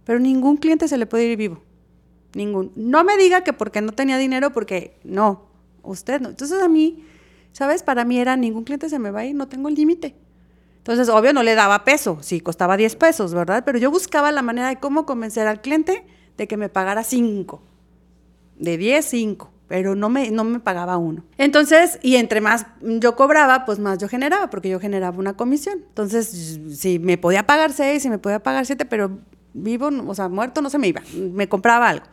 pero 0.05 0.19
ningún 0.19 0.57
cliente 0.57 0.89
se 0.89 0.97
le 0.97 1.05
puede 1.05 1.27
ir 1.27 1.37
vivo. 1.37 1.63
Ningún. 2.33 2.73
No 2.75 3.05
me 3.05 3.19
diga 3.19 3.45
que 3.45 3.53
porque 3.53 3.83
no 3.83 3.93
tenía 3.93 4.17
dinero, 4.17 4.51
porque 4.51 4.97
no, 5.05 5.51
usted 5.83 6.23
no. 6.23 6.31
Entonces 6.31 6.63
a 6.63 6.69
mí 6.71 7.05
¿sabes? 7.53 7.83
Para 7.83 8.05
mí 8.05 8.19
era 8.19 8.37
ningún 8.37 8.65
cliente 8.65 8.89
se 8.89 8.99
me 8.99 9.11
va 9.11 9.21
a 9.21 9.33
no 9.33 9.49
tengo 9.49 9.71
límite. 9.71 10.17
Entonces, 10.79 11.09
obvio, 11.11 11.33
no 11.33 11.43
le 11.43 11.55
daba 11.55 11.85
peso, 11.85 12.19
sí, 12.23 12.41
costaba 12.41 12.77
10 12.77 12.97
pesos, 12.97 13.35
¿verdad? 13.35 13.65
Pero 13.67 13.79
yo 13.79 13.91
buscaba 13.91 14.33
la 14.33 14.41
manera 14.43 14.69
de 14.69 14.77
cómo 14.77 15.05
convencer 15.05 15.47
al 15.47 15.61
cliente 15.61 16.07
de 16.39 16.49
que 16.49 16.57
me 16.57 16.71
pagara 16.71 17.05
5. 17.05 17.63
De 18.57 18.79
10, 18.79 19.05
5, 19.05 19.51
pero 19.69 19.95
no 19.95 20.09
me, 20.09 20.31
no 20.31 20.45
me 20.45 20.59
pagaba 20.59 20.97
uno. 20.97 21.23
Entonces, 21.37 21.99
y 22.03 22.17
entre 22.17 22.41
más 22.41 22.67
yo 22.81 23.15
cobraba, 23.15 23.67
pues 23.67 23.79
más 23.79 23.99
yo 23.99 24.09
generaba, 24.09 24.49
porque 24.49 24.71
yo 24.71 24.81
generaba 24.81 25.19
una 25.19 25.35
comisión. 25.35 25.81
Entonces, 25.87 26.59
si 26.75 26.99
me 26.99 27.19
podía 27.19 27.47
pagar 27.47 27.73
6, 27.73 28.03
si 28.03 28.11
me 28.11 28.19
podía 28.19 28.43
pagar 28.43 28.65
7, 28.65 28.85
pero 28.87 29.19
vivo, 29.53 29.91
o 30.07 30.15
sea, 30.15 30.29
muerto 30.29 30.63
no 30.63 30.71
se 30.71 30.79
me 30.79 30.89
iba, 30.89 31.03
me 31.15 31.49
compraba 31.49 31.89
algo. 31.89 32.07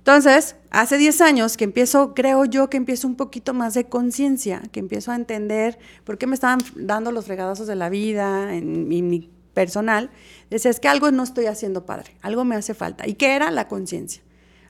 Entonces, 0.00 0.56
hace 0.70 0.96
10 0.96 1.20
años 1.20 1.58
que 1.58 1.64
empiezo, 1.64 2.14
creo 2.14 2.46
yo 2.46 2.70
que 2.70 2.78
empiezo 2.78 3.06
un 3.06 3.16
poquito 3.16 3.52
más 3.52 3.74
de 3.74 3.84
conciencia, 3.84 4.62
que 4.72 4.80
empiezo 4.80 5.12
a 5.12 5.14
entender 5.14 5.78
por 6.04 6.16
qué 6.16 6.26
me 6.26 6.34
estaban 6.34 6.60
dando 6.74 7.12
los 7.12 7.26
fregadazos 7.26 7.66
de 7.66 7.76
la 7.76 7.90
vida 7.90 8.54
en, 8.54 8.88
mi 8.88 9.30
personal. 9.52 10.10
Decía, 10.48 10.70
es 10.70 10.80
que 10.80 10.88
algo 10.88 11.10
no 11.10 11.22
estoy 11.22 11.46
haciendo 11.46 11.84
padre, 11.84 12.16
algo 12.22 12.46
me 12.46 12.56
hace 12.56 12.72
falta. 12.72 13.06
¿Y 13.06 13.14
qué 13.14 13.34
era? 13.36 13.50
La 13.50 13.68
conciencia. 13.68 14.22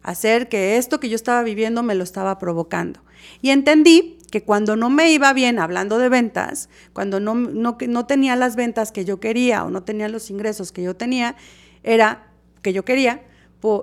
Hacer 0.02 0.48
que 0.48 0.78
esto 0.78 0.98
que 0.98 1.08
yo 1.08 1.14
estaba 1.14 1.44
viviendo 1.44 1.84
me 1.84 1.94
lo 1.94 2.02
estaba 2.02 2.38
provocando. 2.38 3.00
Y 3.40 3.50
entendí 3.50 4.18
que 4.32 4.42
cuando 4.42 4.74
no 4.74 4.90
me 4.90 5.12
iba 5.12 5.32
bien 5.32 5.60
hablando 5.60 5.98
de 5.98 6.08
ventas, 6.08 6.68
cuando 6.92 7.20
no, 7.20 7.34
no, 7.34 7.78
no 7.86 8.06
tenía 8.06 8.34
las 8.34 8.56
ventas 8.56 8.90
que 8.90 9.04
yo 9.04 9.20
quería 9.20 9.64
o 9.64 9.70
no 9.70 9.84
tenía 9.84 10.08
los 10.08 10.28
ingresos 10.30 10.72
que 10.72 10.82
yo 10.82 10.96
tenía, 10.96 11.36
era 11.84 12.26
que 12.62 12.72
yo 12.72 12.84
quería, 12.84 13.22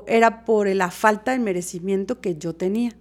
era 0.08 0.46
por 0.46 0.68
la 0.68 0.92
falta 0.92 1.32
de 1.32 1.40
merecimiento 1.40 2.20
que 2.22 2.36
yo 2.36 2.54
tenía. 2.54 2.96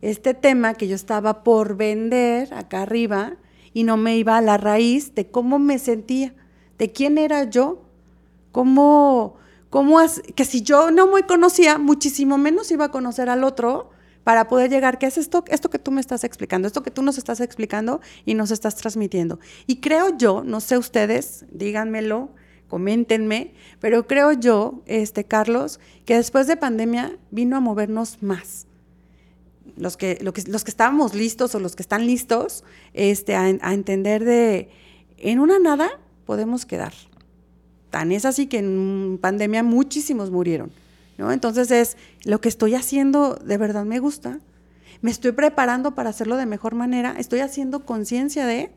Este 0.00 0.34
tema 0.34 0.74
que 0.74 0.88
yo 0.88 0.94
estaba 0.94 1.42
por 1.42 1.76
vender 1.76 2.52
acá 2.54 2.82
arriba 2.82 3.36
y 3.72 3.84
no 3.84 3.96
me 3.96 4.16
iba 4.16 4.36
a 4.36 4.40
la 4.40 4.56
raíz 4.56 5.14
de 5.14 5.30
cómo 5.30 5.58
me 5.58 5.78
sentía, 5.78 6.34
de 6.78 6.90
quién 6.90 7.18
era 7.18 7.44
yo, 7.44 7.82
cómo, 8.50 9.36
cómo 9.68 9.98
que 10.34 10.44
si 10.44 10.62
yo 10.62 10.90
no 10.90 11.06
me 11.06 11.26
conocía, 11.26 11.78
muchísimo 11.78 12.38
menos 12.38 12.70
iba 12.70 12.86
a 12.86 12.90
conocer 12.90 13.28
al 13.28 13.44
otro 13.44 13.90
para 14.24 14.48
poder 14.48 14.70
llegar, 14.70 14.98
¿qué 14.98 15.06
es 15.06 15.18
esto? 15.18 15.44
Esto 15.48 15.70
que 15.70 15.78
tú 15.78 15.90
me 15.90 16.00
estás 16.00 16.24
explicando, 16.24 16.66
esto 16.66 16.82
que 16.82 16.90
tú 16.90 17.02
nos 17.02 17.18
estás 17.18 17.40
explicando 17.40 18.00
y 18.24 18.34
nos 18.34 18.50
estás 18.50 18.76
transmitiendo. 18.76 19.38
Y 19.66 19.80
creo 19.80 20.16
yo, 20.16 20.42
no 20.44 20.60
sé 20.60 20.78
ustedes, 20.78 21.46
díganmelo, 21.50 22.30
coméntenme, 22.70 23.52
pero 23.80 24.06
creo 24.06 24.32
yo, 24.32 24.80
este 24.86 25.24
Carlos, 25.24 25.80
que 26.06 26.14
después 26.14 26.46
de 26.46 26.56
pandemia 26.56 27.18
vino 27.32 27.56
a 27.56 27.60
movernos 27.60 28.22
más. 28.22 28.66
Los 29.76 29.96
que, 29.96 30.18
los 30.22 30.64
que 30.64 30.70
estábamos 30.70 31.14
listos 31.14 31.54
o 31.54 31.60
los 31.60 31.74
que 31.74 31.82
están 31.82 32.06
listos 32.06 32.64
este, 32.94 33.34
a, 33.34 33.48
entender 33.48 34.24
de, 34.24 34.70
en 35.18 35.40
una 35.40 35.58
nada 35.58 35.90
podemos 36.26 36.64
quedar. 36.64 36.92
Tan 37.90 38.12
es 38.12 38.24
así 38.24 38.46
que 38.46 38.58
en 38.58 39.18
pandemia 39.20 39.62
muchísimos 39.64 40.30
murieron. 40.30 40.70
¿no? 41.18 41.32
Entonces 41.32 41.70
es, 41.72 41.96
lo 42.24 42.40
que 42.40 42.48
estoy 42.48 42.74
haciendo 42.76 43.34
de 43.34 43.58
verdad 43.58 43.84
me 43.84 43.98
gusta, 43.98 44.38
me 45.02 45.10
estoy 45.10 45.32
preparando 45.32 45.94
para 45.94 46.10
hacerlo 46.10 46.36
de 46.36 46.46
mejor 46.46 46.74
manera, 46.76 47.16
estoy 47.18 47.40
haciendo 47.40 47.84
conciencia 47.84 48.46
de, 48.46 48.70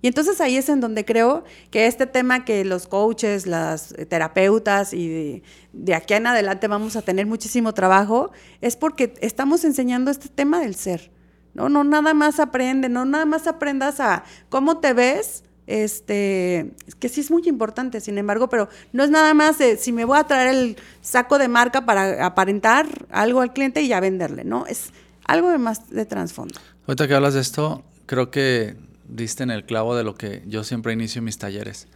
y 0.00 0.06
entonces 0.06 0.40
ahí 0.40 0.56
es 0.56 0.68
en 0.68 0.80
donde 0.80 1.04
creo 1.04 1.44
que 1.70 1.86
este 1.86 2.06
tema 2.06 2.44
que 2.44 2.64
los 2.64 2.86
coaches, 2.86 3.46
las 3.46 3.94
terapeutas 4.08 4.92
y 4.94 5.42
de, 5.72 5.94
aquí 5.94 6.14
en 6.14 6.26
adelante 6.26 6.68
vamos 6.68 6.94
a 6.94 7.02
tener 7.02 7.26
muchísimo 7.26 7.74
trabajo, 7.74 8.30
es 8.60 8.76
porque 8.76 9.14
estamos 9.20 9.64
enseñando 9.64 10.10
este 10.10 10.28
tema 10.28 10.60
del 10.60 10.76
ser. 10.76 11.10
No, 11.54 11.68
no 11.68 11.82
nada 11.82 12.14
más 12.14 12.38
aprende, 12.38 12.88
no 12.88 13.04
nada 13.04 13.26
más 13.26 13.48
aprendas 13.48 13.98
a 13.98 14.22
cómo 14.48 14.78
te 14.78 14.92
ves, 14.92 15.42
este, 15.66 16.70
que 17.00 17.08
sí 17.08 17.20
es 17.20 17.30
muy 17.32 17.42
importante, 17.48 18.00
sin 18.00 18.16
embargo, 18.18 18.48
pero 18.48 18.68
no 18.92 19.02
es 19.02 19.10
nada 19.10 19.34
más 19.34 19.56
si 19.78 19.92
me 19.92 20.04
voy 20.04 20.18
a 20.18 20.24
traer 20.24 20.54
el 20.54 20.76
saco 21.00 21.38
de 21.38 21.48
marca 21.48 21.84
para 21.84 22.24
aparentar 22.24 22.86
algo 23.10 23.40
al 23.40 23.52
cliente 23.52 23.82
y 23.82 23.88
ya 23.88 23.98
venderle, 23.98 24.44
¿no? 24.44 24.64
Es 24.66 24.92
algo 25.24 25.50
de 25.50 25.58
más 25.58 25.90
de 25.90 26.06
trasfondo. 26.06 26.60
Ahorita 26.86 27.08
que 27.08 27.14
hablas 27.14 27.34
de 27.34 27.40
esto, 27.40 27.82
creo 28.06 28.30
que 28.30 28.76
diste 29.08 29.42
en 29.42 29.50
el 29.50 29.64
clavo 29.64 29.96
de 29.96 30.04
lo 30.04 30.14
que 30.14 30.42
yo 30.46 30.64
siempre 30.64 30.92
inicio 30.92 31.18
en 31.20 31.24
mis 31.24 31.38
talleres. 31.38 31.88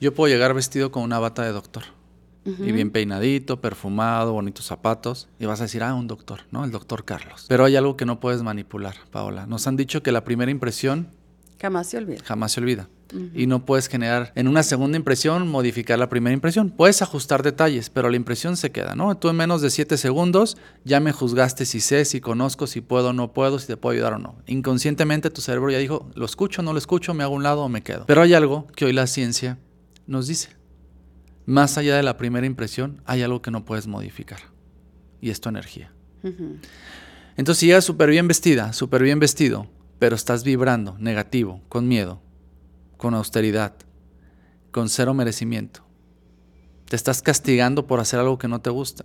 Yo 0.00 0.14
puedo 0.14 0.32
llegar 0.32 0.54
vestido 0.54 0.90
con 0.90 1.02
una 1.02 1.18
bata 1.18 1.42
de 1.42 1.52
doctor. 1.52 1.84
Y 2.44 2.72
bien 2.72 2.90
peinadito, 2.90 3.60
perfumado, 3.60 4.32
bonitos 4.32 4.66
zapatos. 4.66 5.28
Y 5.38 5.46
vas 5.46 5.60
a 5.60 5.64
decir, 5.64 5.84
ah, 5.84 5.94
un 5.94 6.08
doctor, 6.08 6.40
¿no? 6.50 6.64
El 6.64 6.72
doctor 6.72 7.04
Carlos. 7.04 7.46
Pero 7.48 7.64
hay 7.64 7.76
algo 7.76 7.96
que 7.96 8.04
no 8.04 8.18
puedes 8.18 8.42
manipular, 8.42 8.96
Paola. 9.12 9.46
Nos 9.46 9.68
han 9.68 9.76
dicho 9.76 10.02
que 10.02 10.10
la 10.10 10.24
primera 10.24 10.50
impresión... 10.50 11.08
Jamás 11.60 11.86
se 11.86 11.98
olvida. 11.98 12.20
Jamás 12.24 12.50
se 12.50 12.60
olvida 12.60 12.88
y 13.34 13.46
no 13.46 13.64
puedes 13.64 13.88
generar 13.88 14.32
en 14.34 14.48
una 14.48 14.62
segunda 14.62 14.96
impresión 14.96 15.48
modificar 15.48 15.98
la 15.98 16.08
primera 16.08 16.34
impresión. 16.34 16.70
Puedes 16.70 17.02
ajustar 17.02 17.42
detalles, 17.42 17.90
pero 17.90 18.08
la 18.10 18.16
impresión 18.16 18.56
se 18.56 18.72
queda, 18.72 18.94
¿no? 18.94 19.16
Tú 19.16 19.28
en 19.28 19.36
menos 19.36 19.60
de 19.62 19.70
7 19.70 19.96
segundos 19.96 20.56
ya 20.84 21.00
me 21.00 21.12
juzgaste 21.12 21.66
si 21.66 21.80
sé, 21.80 22.04
si 22.04 22.20
conozco, 22.20 22.66
si 22.66 22.80
puedo 22.80 23.08
o 23.08 23.12
no 23.12 23.32
puedo, 23.32 23.58
si 23.58 23.66
te 23.66 23.76
puedo 23.76 23.94
ayudar 23.94 24.14
o 24.14 24.18
no. 24.18 24.36
Inconscientemente 24.46 25.30
tu 25.30 25.40
cerebro 25.40 25.70
ya 25.70 25.78
dijo, 25.78 26.10
lo 26.14 26.24
escucho, 26.24 26.62
no 26.62 26.72
lo 26.72 26.78
escucho, 26.78 27.14
me 27.14 27.22
hago 27.22 27.34
un 27.34 27.42
lado 27.42 27.62
o 27.62 27.68
me 27.68 27.82
quedo. 27.82 28.06
Pero 28.06 28.22
hay 28.22 28.34
algo 28.34 28.66
que 28.68 28.86
hoy 28.86 28.92
la 28.92 29.06
ciencia 29.06 29.58
nos 30.06 30.26
dice. 30.26 30.50
Más 31.44 31.76
allá 31.76 31.96
de 31.96 32.02
la 32.02 32.16
primera 32.16 32.46
impresión, 32.46 33.02
hay 33.04 33.22
algo 33.22 33.42
que 33.42 33.50
no 33.50 33.64
puedes 33.64 33.86
modificar. 33.86 34.38
Y 35.20 35.30
es 35.30 35.40
tu 35.40 35.48
energía. 35.48 35.92
Entonces, 37.36 37.60
si 37.60 37.66
llegas 37.66 37.84
súper 37.84 38.10
bien 38.10 38.28
vestida, 38.28 38.72
súper 38.72 39.02
bien 39.02 39.18
vestido, 39.18 39.66
pero 39.98 40.14
estás 40.14 40.44
vibrando 40.44 40.96
negativo, 40.98 41.60
con 41.68 41.88
miedo, 41.88 42.20
con 43.02 43.14
austeridad, 43.14 43.72
con 44.70 44.88
cero 44.88 45.12
merecimiento. 45.12 45.84
Te 46.88 46.94
estás 46.94 47.20
castigando 47.20 47.88
por 47.88 47.98
hacer 47.98 48.20
algo 48.20 48.38
que 48.38 48.46
no 48.46 48.60
te 48.60 48.70
gusta. 48.70 49.04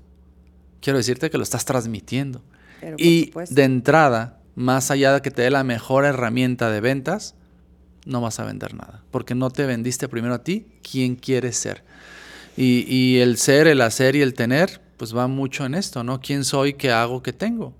Quiero 0.82 0.98
decirte 0.98 1.32
que 1.32 1.38
lo 1.40 1.44
estás 1.44 1.66
transmitiendo. 1.66 2.44
y 2.96 3.32
de 3.50 3.64
entrada, 3.64 4.40
más 4.54 4.92
allá 4.92 5.14
de 5.14 5.24
que 5.24 5.32
te 5.32 5.42
dé 5.42 5.50
la 5.50 5.64
mejor 5.64 6.06
herramienta 6.06 6.70
de 6.70 6.80
ventas, 6.80 7.34
no 8.06 8.22
vas 8.22 8.40
a 8.40 8.46
vender 8.46 8.76
nada. 8.76 9.02
Porque 9.10 9.34
no 9.34 9.50
te 9.50 9.66
vendiste 9.66 10.08
primero 10.08 10.36
a 10.36 10.44
ti, 10.44 10.68
quién 10.84 11.16
quieres 11.16 11.58
ser. 11.58 11.84
Y, 12.56 12.86
y 12.88 13.18
el 13.18 13.38
ser, 13.38 13.66
el 13.66 13.82
hacer 13.82 14.16
y 14.16 14.22
el 14.22 14.36
tener, 14.36 14.80
pues 14.98 15.18
va 15.18 15.26
mucho 15.26 15.66
en 15.66 15.74
esto, 15.74 16.04
¿no? 16.04 16.22
¿Quién 16.22 16.44
soy, 16.44 16.74
qué 16.74 16.92
hago, 16.92 17.24
qué 17.24 17.34
tengo? 17.34 17.74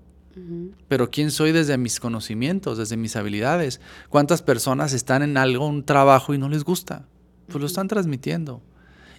Pero 0.88 1.10
¿quién 1.10 1.30
soy 1.30 1.52
desde 1.52 1.76
mis 1.78 2.00
conocimientos, 2.00 2.78
desde 2.78 2.96
mis 2.96 3.16
habilidades? 3.16 3.80
¿Cuántas 4.08 4.42
personas 4.42 4.92
están 4.92 5.22
en 5.22 5.36
algo, 5.36 5.66
un 5.66 5.84
trabajo 5.84 6.34
y 6.34 6.38
no 6.38 6.48
les 6.48 6.64
gusta? 6.64 7.06
Pues 7.46 7.60
lo 7.60 7.66
están 7.66 7.88
transmitiendo. 7.88 8.62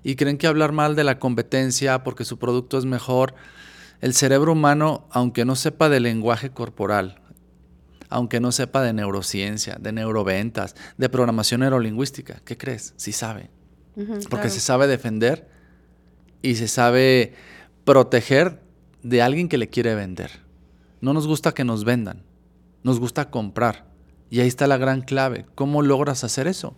Y 0.04 0.16
creen 0.16 0.38
que 0.38 0.48
hablar 0.48 0.72
mal 0.72 0.96
de 0.96 1.04
la 1.04 1.20
competencia 1.20 2.04
porque 2.04 2.26
su 2.26 2.40
producto 2.40 2.78
es 2.78 2.86
mejor. 2.86 3.36
El 4.02 4.14
cerebro 4.14 4.54
humano, 4.54 5.08
aunque 5.12 5.46
no 5.46 5.56
sepa 5.56 5.90
de 5.90 6.00
lenguaje 6.00 6.52
corporal, 6.52 7.22
aunque 8.10 8.40
no 8.40 8.52
sepa 8.52 8.82
de 8.82 8.94
neurociencia, 8.94 9.78
de 9.80 9.92
neuroventas, 9.92 10.76
de 10.98 11.10
programación 11.10 11.62
neurolingüística, 11.62 12.42
¿qué 12.44 12.58
crees? 12.58 12.94
Sí 12.98 13.12
sabe. 13.12 13.50
porque 14.30 14.50
se 14.50 14.62
sabe 14.62 14.88
defender 14.88 15.50
y 16.42 16.56
se 16.56 16.70
sabe 16.70 17.34
proteger 17.84 18.62
de 19.04 19.22
alguien 19.22 19.50
que 19.50 19.58
le 19.58 19.68
quiere 19.68 19.96
vender. 19.96 20.32
No 21.02 21.14
nos 21.14 21.28
gusta 21.28 21.54
que 21.54 21.64
nos 21.64 21.84
vendan, 21.84 22.24
nos 22.84 23.00
gusta 23.00 23.30
comprar. 23.30 23.88
Y 24.30 24.42
ahí 24.42 24.48
está 24.48 24.68
la 24.68 24.78
gran 24.78 25.02
clave. 25.02 25.46
¿Cómo 25.56 25.82
logras 25.82 26.24
hacer 26.24 26.48
eso? 26.48 26.76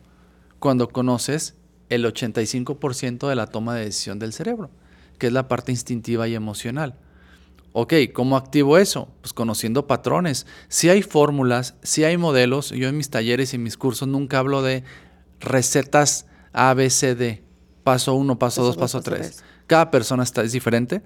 Cuando 0.59 0.89
conoces 0.89 1.55
el 1.89 2.05
85% 2.05 3.27
de 3.27 3.35
la 3.35 3.47
toma 3.47 3.75
de 3.75 3.85
decisión 3.85 4.19
del 4.19 4.31
cerebro, 4.31 4.69
que 5.17 5.27
es 5.27 5.33
la 5.33 5.47
parte 5.47 5.71
instintiva 5.71 6.27
y 6.27 6.35
emocional. 6.35 6.97
Ok, 7.73 7.93
¿cómo 8.13 8.37
activo 8.37 8.77
eso? 8.77 9.09
Pues 9.21 9.33
conociendo 9.33 9.87
patrones. 9.87 10.45
Si 10.67 10.89
hay 10.89 11.01
fórmulas, 11.03 11.75
si 11.83 12.03
hay 12.03 12.17
modelos, 12.17 12.69
yo 12.71 12.89
en 12.89 12.97
mis 12.97 13.09
talleres 13.09 13.53
y 13.53 13.55
en 13.55 13.63
mis 13.63 13.77
cursos 13.77 14.07
nunca 14.07 14.39
hablo 14.39 14.61
de 14.61 14.83
recetas 15.39 16.25
A, 16.53 16.73
B, 16.73 16.89
C, 16.89 17.15
D. 17.15 17.43
Paso 17.83 18.13
1, 18.13 18.37
paso 18.37 18.63
2, 18.63 18.77
paso 18.77 19.01
3. 19.01 19.43
Cada 19.71 19.89
persona 19.89 20.23
está, 20.23 20.43
es 20.43 20.51
diferente. 20.51 21.01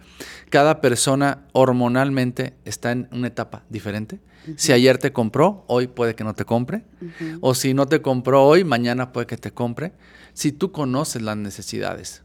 Cada 0.50 0.82
persona 0.82 1.46
hormonalmente 1.52 2.56
está 2.66 2.94
en 2.94 3.08
una 3.12 3.28
etapa 3.28 3.64
diferente. 3.70 4.20
Si 4.56 4.72
ayer 4.72 4.98
te 4.98 5.14
compró, 5.14 5.66
hoy 5.68 5.86
puede 5.86 6.16
que 6.16 6.24
no 6.24 6.34
te 6.34 6.46
compre. 6.46 6.84
O 7.42 7.54
si 7.54 7.76
no 7.76 7.86
te 7.86 8.02
compró 8.02 8.44
hoy, 8.44 8.64
mañana 8.64 9.12
puede 9.14 9.28
que 9.28 9.38
te 9.38 9.52
compre. 9.52 9.94
Si 10.34 10.52
tú 10.52 10.72
conoces 10.72 11.22
las 11.22 11.38
necesidades, 11.38 12.24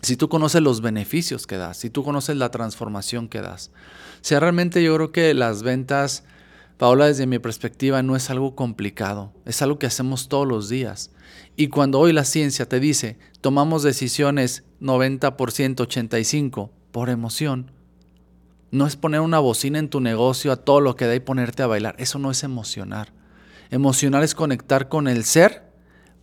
si 0.00 0.16
tú 0.16 0.28
conoces 0.28 0.62
los 0.62 0.80
beneficios 0.80 1.48
que 1.48 1.56
das, 1.56 1.78
si 1.78 1.90
tú 1.90 2.04
conoces 2.04 2.36
la 2.36 2.52
transformación 2.52 3.26
que 3.26 3.40
das. 3.40 3.72
O 4.14 4.24
sea, 4.24 4.38
realmente 4.38 4.80
yo 4.80 4.94
creo 4.94 5.10
que 5.10 5.34
las 5.34 5.64
ventas, 5.64 6.22
Paola, 6.78 7.06
desde 7.06 7.26
mi 7.26 7.40
perspectiva, 7.40 8.02
no 8.04 8.14
es 8.14 8.30
algo 8.30 8.54
complicado. 8.54 9.32
Es 9.44 9.62
algo 9.62 9.80
que 9.80 9.86
hacemos 9.86 10.28
todos 10.28 10.46
los 10.46 10.68
días. 10.68 11.10
Y 11.56 11.68
cuando 11.68 11.98
hoy 11.98 12.12
la 12.12 12.24
ciencia 12.24 12.68
te 12.68 12.78
dice, 12.78 13.18
tomamos 13.40 13.82
decisiones 13.82 14.62
90%, 14.80 15.34
85% 15.34 16.70
por 16.92 17.10
emoción, 17.10 17.72
no 18.70 18.86
es 18.86 18.96
poner 18.96 19.20
una 19.20 19.40
bocina 19.40 19.80
en 19.80 19.88
tu 19.88 20.00
negocio 20.00 20.52
a 20.52 20.56
todo 20.56 20.80
lo 20.80 20.94
que 20.94 21.06
da 21.06 21.16
y 21.16 21.20
ponerte 21.20 21.64
a 21.64 21.66
bailar. 21.66 21.96
Eso 21.98 22.20
no 22.20 22.30
es 22.30 22.44
emocionar. 22.44 23.12
Emocionar 23.70 24.22
es 24.22 24.36
conectar 24.36 24.88
con 24.88 25.08
el 25.08 25.24
ser 25.24 25.68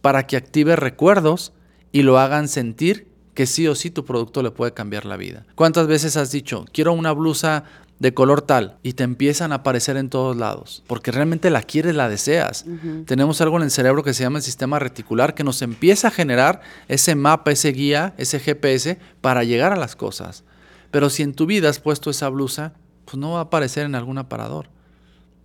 para 0.02 0.26
que 0.26 0.38
active 0.38 0.78
recuerdos 0.78 1.54
y 1.92 2.04
lo 2.04 2.18
hagan 2.18 2.48
sentir 2.48 3.10
que 3.34 3.46
sí 3.46 3.68
o 3.68 3.76
sí 3.76 3.92
tu 3.92 4.06
producto 4.06 4.42
le 4.42 4.52
puede 4.52 4.74
cambiar 4.74 5.06
la 5.06 5.18
vida. 5.18 5.46
¿Cuántas 5.56 5.88
veces 5.88 6.16
has 6.16 6.32
dicho, 6.32 6.66
quiero 6.72 6.94
una 6.94 7.12
blusa 7.12 7.66
de 8.00 8.14
color 8.14 8.42
tal 8.42 8.78
y 8.84 8.94
te 8.94 9.04
empiezan 9.04 9.52
a 9.52 9.56
aparecer 9.56 9.98
en 9.98 10.10
todos 10.10 10.36
lados, 10.36 10.84
porque 10.88 11.12
realmente 11.12 11.50
la 11.50 11.64
quieres, 11.64 11.96
la 11.96 12.10
deseas. 12.10 12.66
Tenemos 13.06 13.40
algo 13.42 13.58
en 13.58 13.64
el 13.64 13.72
cerebro 13.72 14.04
que 14.04 14.14
se 14.14 14.24
llama 14.24 14.40
el 14.40 14.44
sistema 14.44 14.80
reticular 14.80 15.34
que 15.34 15.44
nos 15.44 15.62
empieza 15.62 16.10
a 16.10 16.12
generar 16.12 16.62
ese 16.88 17.16
mapa, 17.16 17.52
ese 17.52 17.72
guía, 17.72 18.14
ese 18.18 18.40
GPS 18.40 19.00
para 19.22 19.44
llegar 19.44 19.72
a 19.72 19.78
las 19.78 19.96
cosas. 19.96 20.44
Pero 20.92 21.10
si 21.10 21.24
en 21.24 21.34
tu 21.34 21.46
vida 21.46 21.70
has 21.70 21.80
puesto 21.80 22.10
esa 22.10 22.30
blusa, 22.30 22.74
pues 23.06 23.18
no 23.18 23.32
va 23.32 23.40
a 23.40 23.44
aparecer 23.44 23.86
en 23.86 23.96
algún 23.96 24.18
aparador. 24.18 24.68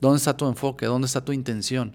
¿Dónde 0.01 0.19
está 0.19 0.37
tu 0.37 0.49
enfoque? 0.49 0.87
¿Dónde 0.87 1.07
está 1.07 1.25
tu 1.25 1.33
intención? 1.33 1.95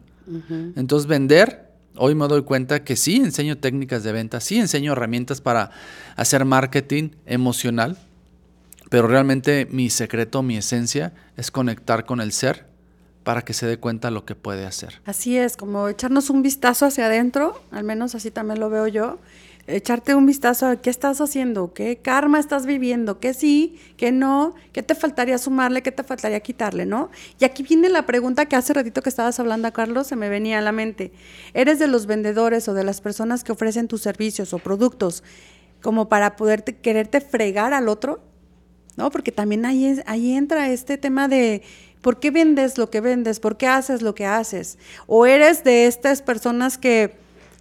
Entonces 0.75 1.07
vender, 1.07 1.71
hoy 1.97 2.15
me 2.15 2.27
doy 2.27 2.43
cuenta 2.43 2.83
que 2.83 2.95
sí 2.95 3.17
enseño 3.17 3.57
técnicas 3.57 4.03
de 4.03 4.11
venta, 4.11 4.39
sí 4.39 4.57
enseño 4.57 4.93
herramientas 4.93 5.41
para 5.41 5.71
hacer 6.15 6.45
marketing 6.45 7.09
emocional, 7.25 7.97
pero 8.95 9.09
realmente 9.09 9.67
mi 9.69 9.89
secreto, 9.89 10.41
mi 10.41 10.55
esencia 10.55 11.11
es 11.35 11.51
conectar 11.51 12.05
con 12.05 12.21
el 12.21 12.31
ser 12.31 12.65
para 13.25 13.41
que 13.41 13.51
se 13.51 13.67
dé 13.67 13.77
cuenta 13.77 14.09
lo 14.09 14.23
que 14.23 14.35
puede 14.35 14.65
hacer. 14.65 15.01
Así 15.03 15.37
es, 15.37 15.57
como 15.57 15.89
echarnos 15.89 16.29
un 16.29 16.41
vistazo 16.41 16.85
hacia 16.85 17.07
adentro, 17.07 17.61
al 17.71 17.83
menos 17.83 18.15
así 18.15 18.31
también 18.31 18.61
lo 18.61 18.69
veo 18.69 18.87
yo, 18.87 19.19
echarte 19.67 20.15
un 20.15 20.25
vistazo 20.25 20.67
a 20.67 20.77
qué 20.77 20.89
estás 20.89 21.19
haciendo, 21.19 21.73
qué 21.73 21.97
karma 21.97 22.39
estás 22.39 22.65
viviendo, 22.65 23.19
qué 23.19 23.33
sí, 23.33 23.77
qué 23.97 24.13
no, 24.13 24.55
qué 24.71 24.81
te 24.81 24.95
faltaría 24.95 25.37
sumarle, 25.39 25.83
qué 25.83 25.91
te 25.91 26.05
faltaría 26.05 26.39
quitarle, 26.39 26.85
¿no? 26.85 27.09
Y 27.37 27.43
aquí 27.43 27.63
viene 27.63 27.89
la 27.89 28.05
pregunta 28.05 28.45
que 28.45 28.55
hace 28.55 28.73
ratito 28.73 29.01
que 29.01 29.09
estabas 29.09 29.37
hablando, 29.41 29.73
Carlos, 29.73 30.07
se 30.07 30.15
me 30.15 30.29
venía 30.29 30.59
a 30.59 30.61
la 30.61 30.71
mente. 30.71 31.11
¿Eres 31.53 31.79
de 31.79 31.87
los 31.87 32.05
vendedores 32.05 32.69
o 32.69 32.73
de 32.73 32.85
las 32.85 33.01
personas 33.01 33.43
que 33.43 33.51
ofrecen 33.51 33.89
tus 33.89 34.01
servicios 34.01 34.53
o 34.53 34.59
productos 34.59 35.21
como 35.81 36.07
para 36.07 36.37
poderte 36.37 36.77
quererte 36.77 37.19
fregar 37.19 37.73
al 37.73 37.89
otro? 37.89 38.21
¿No? 38.97 39.11
Porque 39.11 39.31
también 39.31 39.65
ahí, 39.65 40.01
ahí 40.05 40.33
entra 40.33 40.69
este 40.69 40.97
tema 40.97 41.27
de 41.27 41.63
¿Por 42.05 42.19
qué 42.19 42.29
vendes 42.29 42.77
lo 42.77 42.91
que 42.91 43.01
vendes? 43.01 43.39
¿Por 43.39 43.57
qué 43.57 43.65
haces 43.65 44.03
lo 44.03 44.13
que 44.13 44.27
haces? 44.27 44.77
¿O 45.07 45.25
eres 45.25 45.63
de 45.63 45.87
estas 45.87 46.21
personas 46.21 46.77
que 46.77 47.15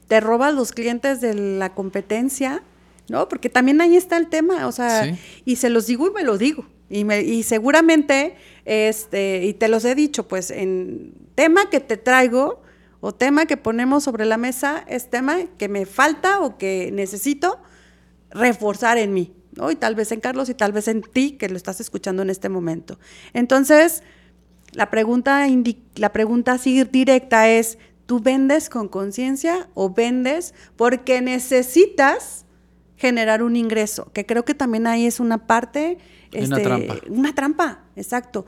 te 0.07 0.20
robas 0.20 0.53
los 0.53 0.73
clientes 0.73 1.23
de 1.23 1.33
la 1.33 1.73
competencia? 1.73 2.62
¿No? 3.09 3.27
Porque 3.27 3.49
también 3.49 3.81
ahí 3.81 3.97
está 3.97 4.18
el 4.18 4.29
tema, 4.29 4.66
o 4.66 4.73
sea, 4.73 5.16
y 5.47 5.57
se 5.57 5.70
los 5.70 5.87
digo 5.87 6.09
y 6.09 6.12
me 6.12 6.25
lo 6.25 6.37
digo. 6.37 6.66
Y, 6.90 7.05
me, 7.05 7.23
y 7.23 7.42
seguramente, 7.42 8.37
este, 8.66 9.47
y 9.47 9.55
te 9.55 9.68
los 9.68 9.83
he 9.87 9.94
dicho, 9.94 10.29
pues 10.29 10.51
en 10.51 11.14
tema 11.35 11.70
que 11.70 11.81
te 11.81 11.97
traigo 11.97 12.61
o 13.01 13.14
tema 13.14 13.47
que 13.47 13.57
ponemos 13.57 14.05
sobre 14.05 14.27
la 14.27 14.37
mesa 14.37 14.85
es 14.88 15.09
tema 15.09 15.38
que 15.57 15.70
me 15.70 15.87
falta 15.87 16.40
o 16.40 16.59
que 16.59 16.90
necesito 16.92 17.59
reforzar 18.31 18.99
en 18.99 19.14
mí, 19.14 19.33
¿no? 19.57 19.71
Y 19.71 19.77
tal 19.77 19.95
vez 19.95 20.12
en 20.12 20.21
Carlos 20.21 20.49
y 20.49 20.55
tal 20.55 20.73
vez 20.73 20.88
en 20.88 21.03
ti 21.03 21.33
que 21.33 21.49
lo 21.49 21.57
estás 21.57 21.81
escuchando 21.81 22.23
en 22.23 22.31
este 22.31 22.49
momento. 22.49 22.99
Entonces, 23.33 24.03
la 24.73 24.90
pregunta, 24.90 25.47
la 25.97 26.12
pregunta 26.12 26.53
así 26.53 26.83
directa 26.85 27.49
es, 27.49 27.79
¿tú 28.07 28.21
vendes 28.21 28.69
con 28.69 28.88
conciencia 28.88 29.69
o 29.75 29.90
vendes 29.90 30.55
porque 30.77 31.21
necesitas 31.21 32.45
generar 32.97 33.43
un 33.43 33.57
ingreso? 33.57 34.11
Que 34.12 34.27
creo 34.27 34.45
que 34.45 34.55
también 34.55 34.87
ahí 34.87 35.07
es 35.07 35.21
una 35.21 35.47
parte... 35.47 35.99
una 36.33 36.43
este, 36.43 36.62
trampa. 36.62 36.97
Una 37.09 37.35
trampa, 37.35 37.85
exacto. 37.97 38.47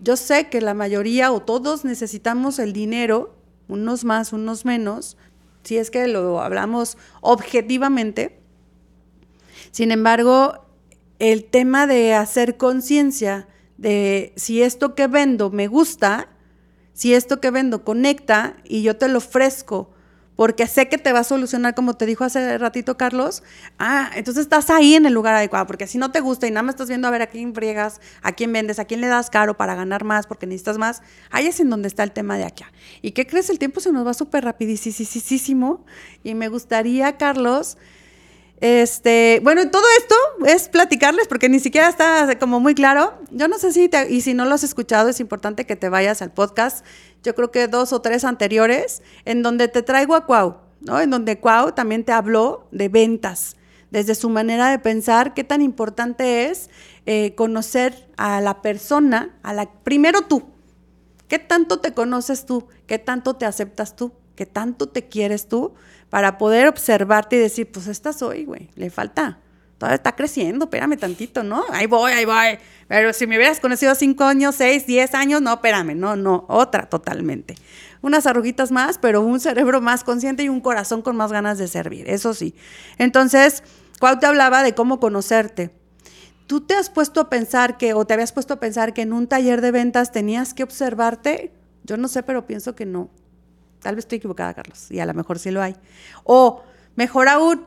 Yo 0.00 0.16
sé 0.16 0.48
que 0.48 0.60
la 0.60 0.74
mayoría 0.74 1.30
o 1.30 1.40
todos 1.40 1.84
necesitamos 1.84 2.58
el 2.58 2.72
dinero, 2.72 3.36
unos 3.68 4.04
más, 4.04 4.32
unos 4.32 4.64
menos, 4.64 5.16
si 5.62 5.76
es 5.76 5.90
que 5.90 6.08
lo 6.08 6.40
hablamos 6.40 6.96
objetivamente. 7.20 8.39
Sin 9.70 9.92
embargo, 9.92 10.66
el 11.18 11.44
tema 11.44 11.86
de 11.86 12.14
hacer 12.14 12.56
conciencia 12.56 13.48
de 13.76 14.32
si 14.36 14.62
esto 14.62 14.94
que 14.94 15.06
vendo 15.06 15.50
me 15.50 15.68
gusta, 15.68 16.28
si 16.92 17.14
esto 17.14 17.40
que 17.40 17.50
vendo 17.50 17.84
conecta 17.84 18.56
y 18.64 18.82
yo 18.82 18.96
te 18.96 19.08
lo 19.08 19.18
ofrezco 19.18 19.90
porque 20.40 20.66
sé 20.66 20.88
que 20.88 20.96
te 20.96 21.12
va 21.12 21.18
a 21.18 21.24
solucionar, 21.24 21.74
como 21.74 21.92
te 21.92 22.06
dijo 22.06 22.24
hace 22.24 22.56
ratito 22.56 22.96
Carlos, 22.96 23.42
ah, 23.78 24.10
entonces 24.14 24.44
estás 24.44 24.70
ahí 24.70 24.94
en 24.94 25.04
el 25.04 25.12
lugar 25.12 25.34
adecuado, 25.34 25.66
porque 25.66 25.86
si 25.86 25.98
no 25.98 26.12
te 26.12 26.20
gusta 26.20 26.46
y 26.46 26.50
nada 26.50 26.62
más 26.62 26.76
estás 26.76 26.88
viendo 26.88 27.06
a 27.06 27.10
ver 27.10 27.20
a 27.20 27.26
quién 27.26 27.54
friegas, 27.54 28.00
a 28.22 28.32
quién 28.32 28.50
vendes, 28.50 28.78
a 28.78 28.86
quién 28.86 29.02
le 29.02 29.06
das 29.08 29.28
caro 29.28 29.58
para 29.58 29.74
ganar 29.74 30.02
más 30.02 30.26
porque 30.26 30.46
necesitas 30.46 30.78
más, 30.78 31.02
ahí 31.30 31.46
es 31.46 31.60
en 31.60 31.68
donde 31.68 31.88
está 31.88 32.04
el 32.04 32.12
tema 32.12 32.38
de 32.38 32.44
acá. 32.44 32.72
¿Y 33.02 33.10
qué 33.10 33.26
crees? 33.26 33.50
El 33.50 33.58
tiempo 33.58 33.80
se 33.80 33.92
nos 33.92 34.06
va 34.06 34.14
súper 34.14 34.44
rapidísimo 34.44 35.84
y 36.24 36.34
me 36.34 36.48
gustaría, 36.48 37.18
Carlos, 37.18 37.76
este, 38.60 39.40
bueno, 39.42 39.70
todo 39.70 39.84
esto 39.98 40.14
es 40.46 40.68
platicarles 40.68 41.26
porque 41.28 41.48
ni 41.48 41.60
siquiera 41.60 41.88
está 41.88 42.38
como 42.38 42.60
muy 42.60 42.74
claro. 42.74 43.14
Yo 43.30 43.48
no 43.48 43.58
sé 43.58 43.72
si, 43.72 43.88
te, 43.88 44.12
y 44.12 44.20
si 44.20 44.34
no 44.34 44.44
lo 44.44 44.54
has 44.54 44.64
escuchado, 44.64 45.08
es 45.08 45.20
importante 45.20 45.64
que 45.64 45.76
te 45.76 45.88
vayas 45.88 46.20
al 46.20 46.30
podcast. 46.30 46.84
Yo 47.22 47.34
creo 47.34 47.50
que 47.50 47.68
dos 47.68 47.92
o 47.92 48.02
tres 48.02 48.24
anteriores, 48.24 49.02
en 49.24 49.42
donde 49.42 49.68
te 49.68 49.82
traigo 49.82 50.14
a 50.14 50.26
Cuau, 50.26 50.58
¿no? 50.80 51.00
En 51.00 51.10
donde 51.10 51.38
Cuau 51.38 51.72
también 51.72 52.04
te 52.04 52.12
habló 52.12 52.68
de 52.70 52.88
ventas, 52.88 53.56
desde 53.90 54.14
su 54.14 54.28
manera 54.28 54.70
de 54.70 54.78
pensar, 54.78 55.34
qué 55.34 55.42
tan 55.42 55.62
importante 55.62 56.46
es 56.46 56.68
eh, 57.06 57.34
conocer 57.34 58.08
a 58.16 58.40
la 58.40 58.62
persona, 58.62 59.38
a 59.42 59.54
la, 59.54 59.70
primero 59.82 60.22
tú. 60.22 60.44
¿Qué 61.28 61.38
tanto 61.38 61.80
te 61.80 61.94
conoces 61.94 62.44
tú? 62.44 62.68
¿Qué 62.86 62.98
tanto 62.98 63.34
te 63.34 63.46
aceptas 63.46 63.96
tú? 63.96 64.12
¿Qué 64.34 64.46
tanto 64.46 64.88
te 64.88 65.08
quieres 65.08 65.48
tú? 65.48 65.74
Para 66.10 66.36
poder 66.38 66.68
observarte 66.68 67.36
y 67.36 67.38
decir, 67.38 67.70
pues 67.70 67.86
esta 67.86 68.12
soy, 68.12 68.44
güey, 68.44 68.70
le 68.74 68.90
falta. 68.90 69.38
Todavía 69.78 69.96
está 69.96 70.14
creciendo, 70.14 70.66
espérame 70.66 70.98
tantito, 70.98 71.42
¿no? 71.42 71.64
Ahí 71.70 71.86
voy, 71.86 72.12
ahí 72.12 72.26
voy. 72.26 72.58
Pero 72.86 73.14
si 73.14 73.26
me 73.26 73.36
hubieras 73.36 73.60
conocido 73.60 73.94
cinco 73.94 74.24
años, 74.24 74.56
seis, 74.56 74.86
diez 74.86 75.14
años, 75.14 75.40
no, 75.40 75.54
espérame, 75.54 75.96
no, 75.96 76.16
no, 76.16 76.44
otra 76.48 76.86
totalmente. 76.86 77.54
Unas 78.02 78.26
arruguitas 78.26 78.72
más, 78.72 78.98
pero 78.98 79.22
un 79.22 79.40
cerebro 79.40 79.80
más 79.80 80.04
consciente 80.04 80.42
y 80.42 80.50
un 80.50 80.60
corazón 80.60 81.00
con 81.00 81.16
más 81.16 81.32
ganas 81.32 81.56
de 81.56 81.66
servir, 81.66 82.10
eso 82.10 82.34
sí. 82.34 82.54
Entonces, 82.98 83.62
Cuau 84.00 84.18
te 84.18 84.26
hablaba 84.26 84.62
de 84.62 84.74
cómo 84.74 85.00
conocerte. 85.00 85.70
¿Tú 86.46 86.60
te 86.60 86.74
has 86.74 86.90
puesto 86.90 87.20
a 87.20 87.30
pensar 87.30 87.78
que, 87.78 87.94
o 87.94 88.04
te 88.04 88.14
habías 88.14 88.32
puesto 88.32 88.54
a 88.54 88.60
pensar 88.60 88.92
que 88.92 89.02
en 89.02 89.12
un 89.12 89.28
taller 89.28 89.60
de 89.60 89.70
ventas 89.70 90.10
tenías 90.10 90.52
que 90.52 90.62
observarte? 90.62 91.52
Yo 91.84 91.96
no 91.96 92.08
sé, 92.08 92.22
pero 92.22 92.46
pienso 92.46 92.74
que 92.74 92.86
no. 92.86 93.08
Tal 93.80 93.96
vez 93.96 94.04
estoy 94.04 94.18
equivocada, 94.18 94.54
Carlos, 94.54 94.90
y 94.90 95.00
a 95.00 95.06
lo 95.06 95.14
mejor 95.14 95.38
sí 95.38 95.50
lo 95.50 95.62
hay. 95.62 95.76
O 96.24 96.62
mejor 96.96 97.28
aún, 97.28 97.64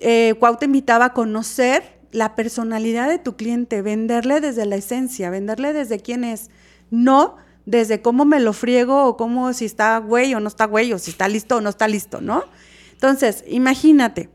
eh, 0.00 0.34
Cuau 0.38 0.56
te 0.56 0.66
invitaba 0.66 1.06
a 1.06 1.12
conocer 1.12 2.00
la 2.12 2.34
personalidad 2.34 3.08
de 3.08 3.18
tu 3.18 3.36
cliente, 3.36 3.82
venderle 3.82 4.40
desde 4.40 4.64
la 4.66 4.76
esencia, 4.76 5.30
venderle 5.30 5.72
desde 5.72 6.00
quién 6.00 6.24
es, 6.24 6.50
no 6.90 7.36
desde 7.66 8.00
cómo 8.00 8.24
me 8.24 8.40
lo 8.40 8.52
friego 8.52 9.04
o 9.04 9.16
cómo 9.16 9.52
si 9.52 9.64
está 9.64 9.98
güey 9.98 10.32
o 10.34 10.40
no 10.40 10.48
está 10.48 10.66
güey 10.66 10.92
o 10.92 10.98
si 10.98 11.10
está 11.10 11.28
listo 11.28 11.56
o 11.56 11.60
no 11.60 11.68
está 11.68 11.88
listo, 11.88 12.20
¿no? 12.20 12.44
Entonces, 12.92 13.44
imagínate, 13.48 14.30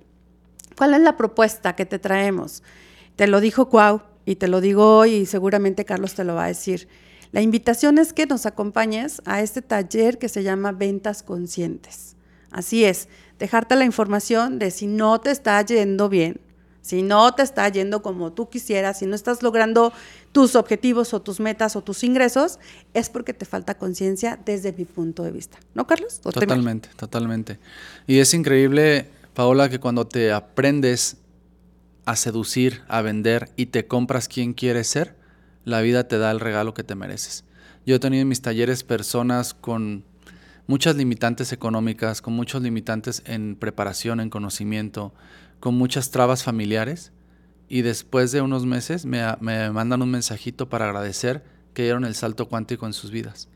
¿cuál 0.78 0.94
es 0.94 1.02
la 1.02 1.18
propuesta 1.18 1.76
que 1.76 1.86
te 1.86 1.98
traemos? 1.98 2.62
Te 3.16 3.28
lo 3.28 3.40
dijo 3.40 3.70
Cuau 3.70 4.02
y 4.26 4.36
te 4.36 4.48
lo 4.48 4.62
digo 4.62 4.98
hoy 4.98 5.14
y 5.14 5.26
seguramente 5.26 5.86
Carlos 5.86 6.14
te 6.14 6.24
lo 6.24 6.36
va 6.36 6.46
a 6.46 6.48
decir. 6.48 6.88
La 7.32 7.42
invitación 7.42 7.98
es 7.98 8.12
que 8.12 8.26
nos 8.26 8.46
acompañes 8.46 9.22
a 9.26 9.42
este 9.42 9.62
taller 9.62 10.18
que 10.18 10.28
se 10.28 10.44
llama 10.44 10.74
Ventas 10.74 11.24
Conscientes. 11.24 12.16
Así 12.52 12.84
es, 12.84 13.08
dejarte 13.40 13.76
la 13.78 13.86
información 13.86 14.60
de 14.60 14.72
si 14.72 14.88
no 14.88 15.22
te 15.22 15.32
está 15.32 15.62
yendo 15.62 16.10
bien, 16.10 16.42
si 16.82 17.04
no 17.04 17.34
te 17.34 17.44
está 17.44 17.70
yendo 17.70 18.02
como 18.02 18.34
tú 18.34 18.50
quisieras, 18.50 19.00
si 19.00 19.06
no 19.06 19.16
estás 19.16 19.44
logrando 19.44 19.94
tus 20.34 20.56
objetivos 20.56 21.14
o 21.14 21.22
tus 21.22 21.40
metas 21.40 21.78
o 21.78 21.82
tus 21.82 22.04
ingresos, 22.04 22.60
es 22.94 23.10
porque 23.10 23.34
te 23.34 23.46
falta 23.46 23.78
conciencia 23.78 24.38
desde 24.44 24.74
mi 24.74 24.84
punto 24.84 25.24
de 25.24 25.32
vista. 25.32 25.58
¿No, 25.74 25.88
Carlos? 25.88 26.20
Totalmente, 26.20 26.90
totalmente. 26.98 27.60
Y 28.08 28.20
es 28.20 28.34
increíble, 28.34 29.08
Paola, 29.34 29.70
que 29.70 29.80
cuando 29.80 30.06
te 30.06 30.34
aprendes 30.34 31.18
a 32.04 32.18
seducir, 32.18 32.82
a 32.90 33.02
vender 33.02 33.52
y 33.56 33.68
te 33.68 33.88
compras 33.88 34.28
quien 34.28 34.54
quieres 34.54 34.88
ser, 34.88 35.21
la 35.66 35.82
vida 35.82 36.08
te 36.08 36.18
da 36.18 36.32
el 36.32 36.40
regalo 36.40 36.74
que 36.74 36.84
te 36.84 36.96
mereces. 36.96 37.46
Yo 37.86 37.96
he 37.96 38.00
tenido 38.00 38.22
en 38.22 38.28
mis 38.28 38.42
talleres 38.42 38.84
personas 38.84 39.54
con 39.54 40.06
muchas 40.68 40.96
limitantes 40.96 41.52
económicas, 41.52 42.22
con 42.22 42.34
muchos 42.34 42.62
limitantes 42.62 43.24
en 43.26 43.56
preparación, 43.56 44.20
en 44.20 44.30
conocimiento, 44.30 45.14
con 45.60 45.76
muchas 45.76 46.12
trabas 46.12 46.44
familiares 46.44 47.12
y 47.68 47.84
después 47.84 48.34
de 48.34 48.42
unos 48.42 48.66
meses 48.66 49.06
me, 49.06 49.22
mandan 49.72 50.02
un 50.02 50.12
mensajito 50.12 50.68
para 50.68 50.86
agradecer 50.86 51.44
que 51.74 51.84
dieron 51.84 52.04
el 52.04 52.16
salto 52.16 52.50
cuántico 52.50 52.86
en 52.86 52.94
sus 52.94 53.12
vidas. 53.12 53.48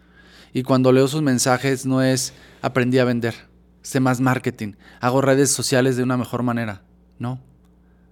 Y 0.54 0.64
cuando 0.64 0.94
leo 0.94 1.08
sus 1.10 1.22
mensajes 1.22 1.86
no 1.86 2.02
es 2.02 2.34
aprendí 2.62 2.98
a 3.00 3.04
vender, 3.04 3.36
sé 3.82 4.00
más 4.00 4.22
marketing, 4.22 4.74
hago 5.02 5.22
redes 5.22 5.52
sociales 5.52 5.98
de 5.98 6.04
una 6.04 6.16
mejor 6.16 6.44
manera. 6.44 6.84
No. 7.20 7.42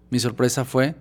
Mi 0.10 0.19
sorpresa 0.19 0.65
fue, 0.65 0.95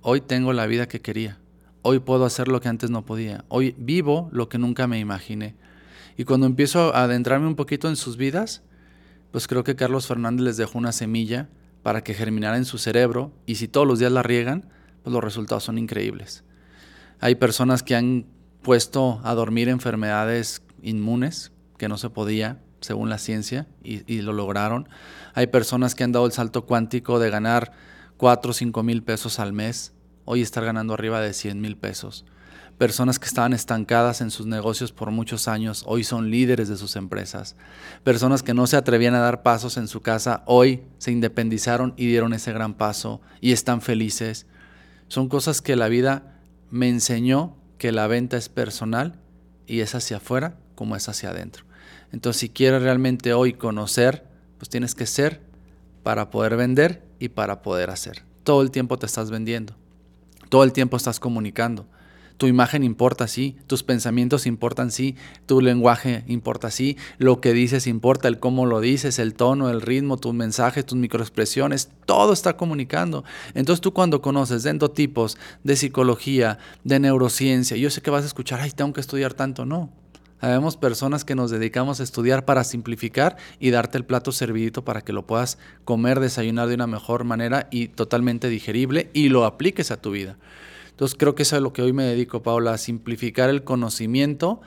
hoy 0.00 0.20
tengo 0.20 0.52
la 0.52 0.66
vida 0.66 0.88
que 0.88 1.00
quería. 1.00 1.38
Hoy 1.82 2.00
puedo 2.00 2.24
hacer 2.24 2.48
lo 2.48 2.60
que 2.60 2.68
antes 2.68 2.90
no 2.90 3.04
podía. 3.04 3.44
Hoy 3.48 3.74
vivo 3.78 4.28
lo 4.32 4.48
que 4.48 4.58
nunca 4.58 4.86
me 4.86 4.98
imaginé. 4.98 5.54
Y 6.16 6.24
cuando 6.24 6.46
empiezo 6.46 6.94
a 6.94 7.04
adentrarme 7.04 7.46
un 7.46 7.54
poquito 7.54 7.88
en 7.88 7.96
sus 7.96 8.16
vidas, 8.16 8.62
pues 9.30 9.46
creo 9.46 9.64
que 9.64 9.76
Carlos 9.76 10.06
Fernández 10.06 10.44
les 10.44 10.56
dejó 10.56 10.78
una 10.78 10.92
semilla 10.92 11.48
para 11.82 12.02
que 12.02 12.14
germinara 12.14 12.56
en 12.56 12.64
su 12.64 12.78
cerebro 12.78 13.32
y 13.46 13.54
si 13.54 13.68
todos 13.68 13.86
los 13.86 13.98
días 13.98 14.12
la 14.12 14.22
riegan, 14.22 14.68
pues 15.02 15.12
los 15.12 15.22
resultados 15.22 15.64
son 15.64 15.78
increíbles. 15.78 16.44
Hay 17.20 17.36
personas 17.36 17.82
que 17.82 17.94
han 17.94 18.26
puesto 18.62 19.20
a 19.24 19.34
dormir 19.34 19.68
enfermedades 19.68 20.62
inmunes 20.82 21.52
que 21.76 21.88
no 21.88 21.96
se 21.96 22.10
podía 22.10 22.60
según 22.80 23.08
la 23.08 23.18
ciencia 23.18 23.66
y, 23.82 24.20
lo 24.22 24.32
lograron. 24.32 24.88
Hay 25.34 25.48
personas 25.48 25.94
que 25.94 26.04
han 26.04 26.12
dado 26.12 26.26
el 26.26 26.32
salto 26.32 26.66
cuántico 26.66 27.18
de 27.18 27.30
ganar 27.30 27.72
4 28.16 28.50
o 28.50 28.54
5 28.54 28.82
mil 28.82 29.02
pesos 29.02 29.38
al 29.38 29.52
mes 29.52 29.92
hoy 30.28 30.42
estar 30.42 30.62
ganando 30.62 30.92
arriba 30.92 31.22
de 31.22 31.32
100 31.32 31.58
mil 31.58 31.78
pesos. 31.78 32.26
Personas 32.76 33.18
que 33.18 33.24
estaban 33.26 33.54
estancadas 33.54 34.20
en 34.20 34.30
sus 34.30 34.44
negocios 34.46 34.92
por 34.92 35.10
muchos 35.10 35.48
años, 35.48 35.84
hoy 35.86 36.04
son 36.04 36.30
líderes 36.30 36.68
de 36.68 36.76
sus 36.76 36.96
empresas. 36.96 37.56
Personas 38.04 38.42
que 38.42 38.52
no 38.52 38.66
se 38.66 38.76
atrevían 38.76 39.14
a 39.14 39.20
dar 39.20 39.42
pasos 39.42 39.78
en 39.78 39.88
su 39.88 40.02
casa, 40.02 40.42
hoy 40.44 40.82
se 40.98 41.10
independizaron 41.10 41.94
y 41.96 42.06
dieron 42.06 42.34
ese 42.34 42.52
gran 42.52 42.74
paso 42.74 43.22
y 43.40 43.52
están 43.52 43.80
felices. 43.80 44.46
Son 45.08 45.30
cosas 45.30 45.62
que 45.62 45.76
la 45.76 45.88
vida 45.88 46.40
me 46.70 46.90
enseñó 46.90 47.56
que 47.78 47.90
la 47.90 48.06
venta 48.06 48.36
es 48.36 48.50
personal 48.50 49.18
y 49.66 49.80
es 49.80 49.94
hacia 49.94 50.18
afuera 50.18 50.58
como 50.74 50.94
es 50.94 51.08
hacia 51.08 51.30
adentro. 51.30 51.64
Entonces, 52.12 52.38
si 52.38 52.50
quieres 52.50 52.82
realmente 52.82 53.32
hoy 53.32 53.54
conocer, 53.54 54.26
pues 54.58 54.68
tienes 54.68 54.94
que 54.94 55.06
ser 55.06 55.40
para 56.02 56.28
poder 56.28 56.56
vender 56.56 57.02
y 57.18 57.30
para 57.30 57.62
poder 57.62 57.88
hacer. 57.88 58.24
Todo 58.44 58.60
el 58.60 58.70
tiempo 58.70 58.98
te 58.98 59.06
estás 59.06 59.30
vendiendo. 59.30 59.74
Todo 60.48 60.64
el 60.64 60.72
tiempo 60.72 60.96
estás 60.96 61.20
comunicando. 61.20 61.86
Tu 62.38 62.46
imagen 62.46 62.84
importa, 62.84 63.26
sí. 63.26 63.56
Tus 63.66 63.82
pensamientos 63.82 64.46
importan, 64.46 64.92
sí. 64.92 65.16
Tu 65.46 65.60
lenguaje 65.60 66.22
importa, 66.28 66.70
sí. 66.70 66.96
Lo 67.18 67.40
que 67.40 67.52
dices 67.52 67.88
importa, 67.88 68.28
el 68.28 68.38
cómo 68.38 68.64
lo 68.64 68.80
dices, 68.80 69.18
el 69.18 69.34
tono, 69.34 69.70
el 69.70 69.80
ritmo, 69.82 70.18
tus 70.18 70.32
mensajes, 70.34 70.86
tus 70.86 70.96
microexpresiones. 70.96 71.90
Todo 72.06 72.32
está 72.32 72.56
comunicando. 72.56 73.24
Entonces 73.54 73.80
tú 73.80 73.92
cuando 73.92 74.22
conoces 74.22 74.62
de 74.62 74.70
endotipos, 74.70 75.36
de 75.64 75.74
psicología, 75.74 76.58
de 76.84 77.00
neurociencia, 77.00 77.76
yo 77.76 77.90
sé 77.90 78.02
que 78.02 78.10
vas 78.10 78.22
a 78.22 78.28
escuchar, 78.28 78.60
ay, 78.60 78.70
tengo 78.70 78.92
que 78.92 79.00
estudiar 79.00 79.34
tanto. 79.34 79.66
No. 79.66 79.90
Habemos 80.40 80.76
personas 80.76 81.24
que 81.24 81.34
nos 81.34 81.50
dedicamos 81.50 81.98
a 81.98 82.04
estudiar 82.04 82.44
para 82.44 82.62
simplificar 82.62 83.36
y 83.58 83.70
darte 83.70 83.98
el 83.98 84.04
plato 84.04 84.30
servidito 84.30 84.84
para 84.84 85.00
que 85.00 85.12
lo 85.12 85.26
puedas 85.26 85.58
comer, 85.84 86.20
desayunar 86.20 86.68
de 86.68 86.74
una 86.74 86.86
mejor 86.86 87.24
manera 87.24 87.66
y 87.70 87.88
totalmente 87.88 88.48
digerible 88.48 89.10
y 89.14 89.30
lo 89.30 89.44
apliques 89.44 89.90
a 89.90 90.00
tu 90.00 90.12
vida. 90.12 90.36
Entonces 90.90 91.16
creo 91.18 91.34
que 91.34 91.42
eso 91.42 91.56
es 91.56 91.62
lo 91.62 91.72
que 91.72 91.82
hoy 91.82 91.92
me 91.92 92.04
dedico, 92.04 92.42
Paula, 92.42 92.72
a 92.72 92.78
simplificar 92.78 93.50
el 93.50 93.64
conocimiento 93.64 94.60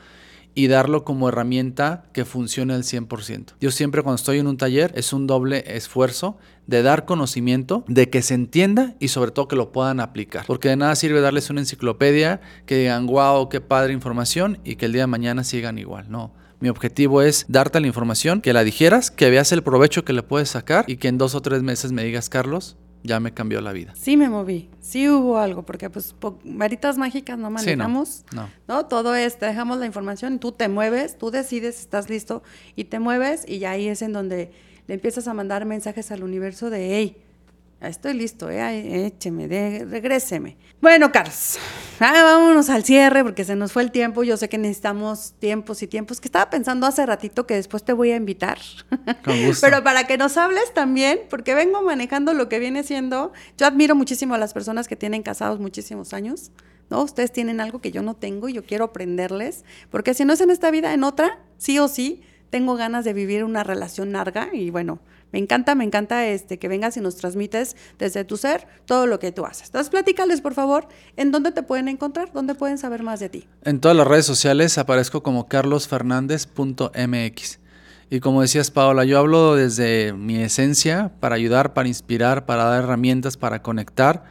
y 0.54 0.68
darlo 0.68 1.04
como 1.04 1.30
herramienta 1.30 2.06
que 2.14 2.26
funcione 2.26 2.74
al 2.74 2.84
100%. 2.84 3.54
Yo 3.60 3.72
siempre 3.72 4.02
cuando 4.04 4.16
estoy 4.16 4.40
en 4.40 4.48
un 4.48 4.58
taller 4.58 4.92
es 4.96 5.14
un 5.14 5.28
doble 5.28 5.64
esfuerzo 5.68 6.38
de 6.68 6.84
dar 6.84 7.06
conocimiento, 7.06 7.84
de 7.88 8.10
que 8.10 8.22
se 8.22 8.34
entienda 8.34 8.96
y 9.00 9.10
sobre 9.10 9.32
todo 9.32 9.48
que 9.48 9.56
lo 9.56 9.72
puedan 9.72 10.00
aplicar. 10.00 10.46
Porque 10.46 10.70
de 10.70 10.78
nada 10.78 10.96
sirve 10.96 11.22
darles 11.22 11.50
una 11.50 11.62
enciclopedia 11.62 12.42
que 12.66 12.78
digan, 12.78 13.08
wow, 13.08 13.50
qué 13.50 13.62
padre 13.62 13.94
información 13.94 14.60
y 14.64 14.76
que 14.76 14.86
el 14.86 14.94
día 14.94 15.04
de 15.04 15.08
mañana 15.08 15.44
sigan 15.44 15.78
igual. 15.78 16.10
No. 16.10 16.34
Mi 16.60 16.70
objetivo 16.70 17.24
es 17.24 17.46
darte 17.48 17.80
la 17.80 17.88
información, 17.88 18.40
que 18.40 18.54
la 18.54 18.64
dijeras, 18.64 19.10
que 19.10 19.32
veas 19.32 19.52
el 19.52 19.64
provecho 19.64 20.06
que 20.06 20.14
le 20.14 20.22
puedes 20.22 20.50
sacar 20.50 20.86
y 20.88 20.98
que 20.98 21.08
en 21.08 21.18
dos 21.18 21.34
o 21.34 21.42
tres 21.42 21.64
meses 21.64 21.92
me 21.92 22.04
digas, 22.04 22.30
Carlos, 22.30 22.78
ya 23.04 23.20
me 23.20 23.34
cambió 23.34 23.62
la 23.62 23.74
vida. 23.74 23.94
Sí 23.96 24.18
me 24.18 24.30
moví, 24.30 24.70
sí 24.80 25.10
hubo 25.10 25.38
algo, 25.38 25.64
porque 25.64 25.90
pues 25.90 26.16
varitas 26.44 26.98
mágicas 26.98 27.38
no 27.38 27.50
manejamos, 27.50 28.24
no, 28.34 28.50
no. 28.68 28.86
Todo 28.86 29.16
es, 29.16 29.38
te 29.38 29.46
dejamos 29.46 29.80
la 29.80 29.86
información, 29.86 30.40
tú 30.40 30.52
te 30.52 30.68
mueves, 30.68 31.18
tú 31.18 31.32
decides, 31.32 31.80
estás 31.80 32.10
listo 32.10 32.44
y 32.76 32.86
te 32.86 33.00
mueves 33.00 33.44
y 33.48 33.60
ya 33.60 33.72
ahí 33.72 33.88
es 33.88 34.02
en 34.02 34.14
donde 34.14 34.52
le 34.88 34.94
empiezas 34.96 35.28
a 35.28 35.34
mandar 35.34 35.66
mensajes 35.66 36.12
al 36.12 36.24
universo 36.24 36.70
de, 36.70 36.96
hey, 36.96 37.18
estoy 37.90 38.14
listo, 38.14 38.50
eh, 38.50 39.06
écheme, 39.08 39.48
de, 39.48 39.86
regréseme. 39.86 40.58
Bueno, 40.82 41.12
Carlos, 41.12 41.58
ah, 42.00 42.24
vámonos 42.24 42.70
al 42.70 42.84
cierre 42.84 43.24
porque 43.24 43.44
se 43.44 43.56
nos 43.56 43.72
fue 43.72 43.84
el 43.84 43.92
tiempo. 43.92 44.24
Yo 44.24 44.38
sé 44.38 44.50
que 44.50 44.58
necesitamos 44.58 45.34
tiempos 45.40 45.82
y 45.82 45.88
tiempos, 45.88 46.22
que 46.22 46.28
estaba 46.28 46.50
pensando 46.50 46.86
hace 46.86 47.06
ratito 47.06 47.48
que 47.48 47.56
después 47.56 47.84
te 47.84 47.94
voy 47.94 48.12
a 48.12 48.16
invitar. 48.16 48.60
Con 49.24 49.46
gusto. 49.46 49.62
Pero 49.68 49.84
para 49.84 50.06
que 50.06 50.18
nos 50.18 50.38
hables 50.38 50.74
también, 50.74 51.22
porque 51.30 51.56
vengo 51.56 51.82
manejando 51.82 52.34
lo 52.34 52.50
que 52.50 52.60
viene 52.60 52.84
siendo. 52.84 53.34
Yo 53.58 53.66
admiro 53.66 53.96
muchísimo 53.96 54.36
a 54.36 54.38
las 54.38 54.54
personas 54.54 54.88
que 54.88 54.96
tienen 54.96 55.24
casados 55.24 55.60
muchísimos 55.60 56.14
años. 56.14 56.52
¿no? 56.92 57.02
Ustedes 57.02 57.32
tienen 57.32 57.62
algo 57.62 57.80
que 57.82 57.92
yo 57.92 58.04
no 58.04 58.16
tengo 58.16 58.50
y 58.50 58.54
yo 58.54 58.66
quiero 58.66 58.86
aprenderles, 58.86 59.64
porque 59.90 60.14
si 60.14 60.26
no 60.26 60.34
es 60.34 60.42
en 60.42 60.52
esta 60.52 60.70
vida, 60.72 60.94
en 60.94 61.04
otra, 61.04 61.40
sí 61.58 61.80
o 61.80 61.88
sí, 61.88 62.22
tengo 62.52 62.76
ganas 62.76 63.06
de 63.06 63.14
vivir 63.14 63.44
una 63.44 63.64
relación 63.64 64.12
larga 64.12 64.50
y 64.52 64.70
bueno, 64.70 65.00
me 65.32 65.40
encanta, 65.40 65.74
me 65.76 65.84
encanta 65.84 66.28
este, 66.28 66.60
que 66.60 66.68
vengas 66.68 66.98
y 66.98 67.02
nos 67.02 67.16
transmites 67.16 67.76
desde 67.98 68.26
tu 68.26 68.38
ser 68.38 68.68
todo 68.86 69.08
lo 69.08 69.20
que 69.20 69.32
tú 69.32 69.46
haces. 69.46 69.68
Entonces, 69.68 69.90
platícales, 69.90 70.42
por 70.42 70.54
favor, 70.54 70.88
en 71.16 71.32
dónde 71.32 71.52
te 71.52 71.64
pueden 71.64 71.88
encontrar, 71.88 72.32
dónde 72.34 72.54
pueden 72.56 72.78
saber 72.78 73.04
más 73.04 73.20
de 73.20 73.30
ti. 73.30 73.48
En 73.64 73.80
todas 73.80 73.96
las 73.96 74.08
redes 74.08 74.26
sociales 74.26 74.78
aparezco 74.78 75.24
como 75.24 75.48
carlosfernandez.mx. 75.48 77.60
Y 78.10 78.20
como 78.20 78.42
decías, 78.42 78.72
Paola, 78.72 79.06
yo 79.06 79.20
hablo 79.20 79.56
desde 79.56 80.12
mi 80.12 80.42
esencia 80.42 81.14
para 81.22 81.36
ayudar, 81.36 81.74
para 81.74 81.88
inspirar, 81.88 82.46
para 82.46 82.66
dar 82.66 82.84
herramientas, 82.84 83.38
para 83.38 83.62
conectar. 83.62 84.26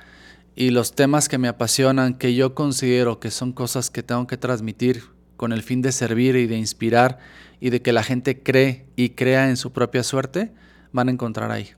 Y 0.55 0.69
los 0.69 0.95
temas 0.95 1.31
que 1.31 1.39
me 1.39 1.49
apasionan, 1.49 2.13
que 2.13 2.35
yo 2.35 2.55
considero 2.55 3.21
que 3.21 3.31
son 3.31 3.53
cosas 3.53 3.89
que 3.89 4.03
tengo 4.03 4.27
que 4.27 4.37
transmitir 4.37 5.05
con 5.39 5.53
el 5.53 5.63
fin 5.63 5.81
de 5.81 5.93
servir 5.93 6.37
y 6.37 6.47
de 6.47 6.59
inspirar 6.59 7.17
y 7.61 7.71
de 7.71 7.81
que 7.81 7.95
la 7.95 8.03
gente 8.03 8.43
cree 8.43 8.85
y 8.97 9.09
crea 9.11 9.49
en 9.49 9.57
su 9.57 9.73
propia 9.73 10.03
suerte, 10.03 10.53
van 10.93 11.09
a 11.09 11.13
encontrar 11.13 11.51
ahí. 11.51 11.71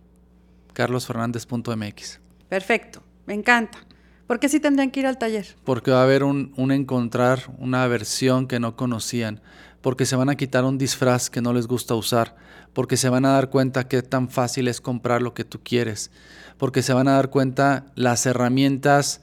carlosfernandez.mx. 0.73 2.21
Perfecto, 2.49 3.03
me 3.27 3.35
encanta. 3.35 3.79
¿Por 4.27 4.41
qué 4.41 4.49
sí 4.49 4.61
tendrían 4.61 4.91
que 4.91 5.01
ir 5.01 5.07
al 5.07 5.19
taller? 5.19 5.47
Porque 5.65 5.91
va 5.91 6.01
a 6.01 6.05
haber 6.05 6.25
un, 6.25 6.53
un, 6.57 6.73
encontrar, 6.73 7.41
una 7.59 7.87
versión 7.87 8.47
que 8.47 8.61
no 8.61 8.77
conocían, 8.77 9.41
porque 9.83 10.07
se 10.07 10.17
van 10.17 10.31
a 10.31 10.37
quitar 10.37 10.65
un 10.65 10.79
disfraz 10.79 11.29
que 11.29 11.43
no 11.43 11.53
les 11.53 11.67
gusta 11.67 11.95
usar, 11.95 12.37
porque 12.73 12.97
se 12.97 13.09
van 13.09 13.25
a 13.27 13.33
dar 13.33 13.51
cuenta 13.51 13.89
que 13.89 14.03
tan 14.03 14.31
fácil 14.31 14.69
es 14.69 14.81
comprar 14.81 15.21
lo 15.21 15.35
que 15.35 15.45
tú 15.45 15.61
quieres, 15.63 16.11
porque 16.57 16.83
se 16.83 16.95
van 16.95 17.09
a 17.09 17.13
dar 17.13 17.31
cuenta 17.31 17.87
las 17.95 18.25
herramientas 18.25 19.21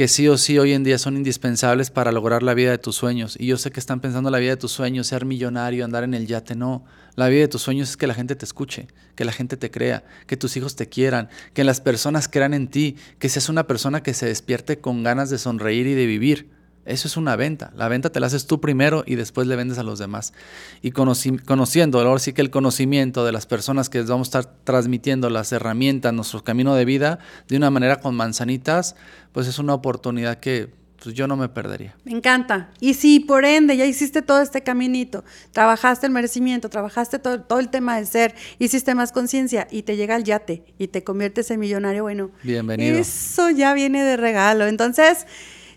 que 0.00 0.08
sí 0.08 0.28
o 0.28 0.38
sí 0.38 0.58
hoy 0.58 0.72
en 0.72 0.82
día 0.82 0.96
son 0.96 1.18
indispensables 1.18 1.90
para 1.90 2.10
lograr 2.10 2.42
la 2.42 2.54
vida 2.54 2.70
de 2.70 2.78
tus 2.78 2.96
sueños. 2.96 3.36
Y 3.38 3.48
yo 3.48 3.58
sé 3.58 3.70
que 3.70 3.80
están 3.80 4.00
pensando 4.00 4.30
la 4.30 4.38
vida 4.38 4.52
de 4.52 4.56
tus 4.56 4.72
sueños, 4.72 5.08
ser 5.08 5.26
millonario, 5.26 5.84
andar 5.84 6.04
en 6.04 6.14
el 6.14 6.26
yate. 6.26 6.54
No, 6.54 6.86
la 7.16 7.28
vida 7.28 7.42
de 7.42 7.48
tus 7.48 7.60
sueños 7.60 7.90
es 7.90 7.96
que 7.98 8.06
la 8.06 8.14
gente 8.14 8.34
te 8.34 8.46
escuche, 8.46 8.88
que 9.14 9.26
la 9.26 9.32
gente 9.32 9.58
te 9.58 9.70
crea, 9.70 10.02
que 10.26 10.38
tus 10.38 10.56
hijos 10.56 10.74
te 10.74 10.88
quieran, 10.88 11.28
que 11.52 11.64
las 11.64 11.82
personas 11.82 12.28
crean 12.28 12.54
en 12.54 12.68
ti, 12.68 12.96
que 13.18 13.28
seas 13.28 13.50
una 13.50 13.66
persona 13.66 14.02
que 14.02 14.14
se 14.14 14.24
despierte 14.24 14.78
con 14.78 15.02
ganas 15.02 15.28
de 15.28 15.36
sonreír 15.36 15.86
y 15.86 15.92
de 15.92 16.06
vivir. 16.06 16.48
Eso 16.90 17.06
es 17.06 17.16
una 17.16 17.36
venta. 17.36 17.72
La 17.76 17.88
venta 17.88 18.10
te 18.10 18.18
la 18.20 18.26
haces 18.26 18.46
tú 18.46 18.60
primero 18.60 19.04
y 19.06 19.14
después 19.14 19.46
le 19.46 19.56
vendes 19.56 19.78
a 19.78 19.82
los 19.82 19.98
demás. 19.98 20.32
Y 20.82 20.90
conociendo, 20.90 22.00
ahora 22.00 22.18
sí 22.18 22.32
que 22.32 22.42
el 22.42 22.50
conocimiento 22.50 23.24
de 23.24 23.32
las 23.32 23.46
personas 23.46 23.88
que 23.88 23.98
les 23.98 24.08
vamos 24.08 24.34
a 24.34 24.40
estar 24.40 24.54
transmitiendo 24.64 25.30
las 25.30 25.52
herramientas, 25.52 26.12
nuestro 26.12 26.42
camino 26.42 26.74
de 26.74 26.84
vida, 26.84 27.20
de 27.48 27.56
una 27.56 27.70
manera 27.70 28.00
con 28.00 28.16
manzanitas, 28.16 28.96
pues 29.32 29.46
es 29.46 29.58
una 29.58 29.74
oportunidad 29.74 30.40
que 30.40 30.78
pues 31.02 31.14
yo 31.14 31.26
no 31.26 31.36
me 31.36 31.48
perdería. 31.48 31.96
Me 32.04 32.12
encanta. 32.12 32.70
Y 32.78 32.94
si 32.94 33.20
por 33.20 33.44
ende 33.44 33.76
ya 33.76 33.86
hiciste 33.86 34.20
todo 34.20 34.42
este 34.42 34.62
caminito, 34.62 35.24
trabajaste 35.52 36.06
el 36.06 36.12
merecimiento, 36.12 36.68
trabajaste 36.68 37.18
todo, 37.18 37.40
todo 37.40 37.58
el 37.58 37.70
tema 37.70 37.98
de 37.98 38.04
ser, 38.04 38.34
hiciste 38.58 38.94
más 38.94 39.12
conciencia 39.12 39.66
y 39.70 39.82
te 39.82 39.96
llega 39.96 40.16
el 40.16 40.24
yate 40.24 40.64
y 40.76 40.88
te 40.88 41.02
conviertes 41.02 41.50
en 41.50 41.60
millonario, 41.60 42.02
bueno. 42.02 42.30
Bienvenido. 42.42 42.98
Eso 42.98 43.48
ya 43.48 43.72
viene 43.74 44.02
de 44.04 44.16
regalo. 44.16 44.66
Entonces... 44.66 45.26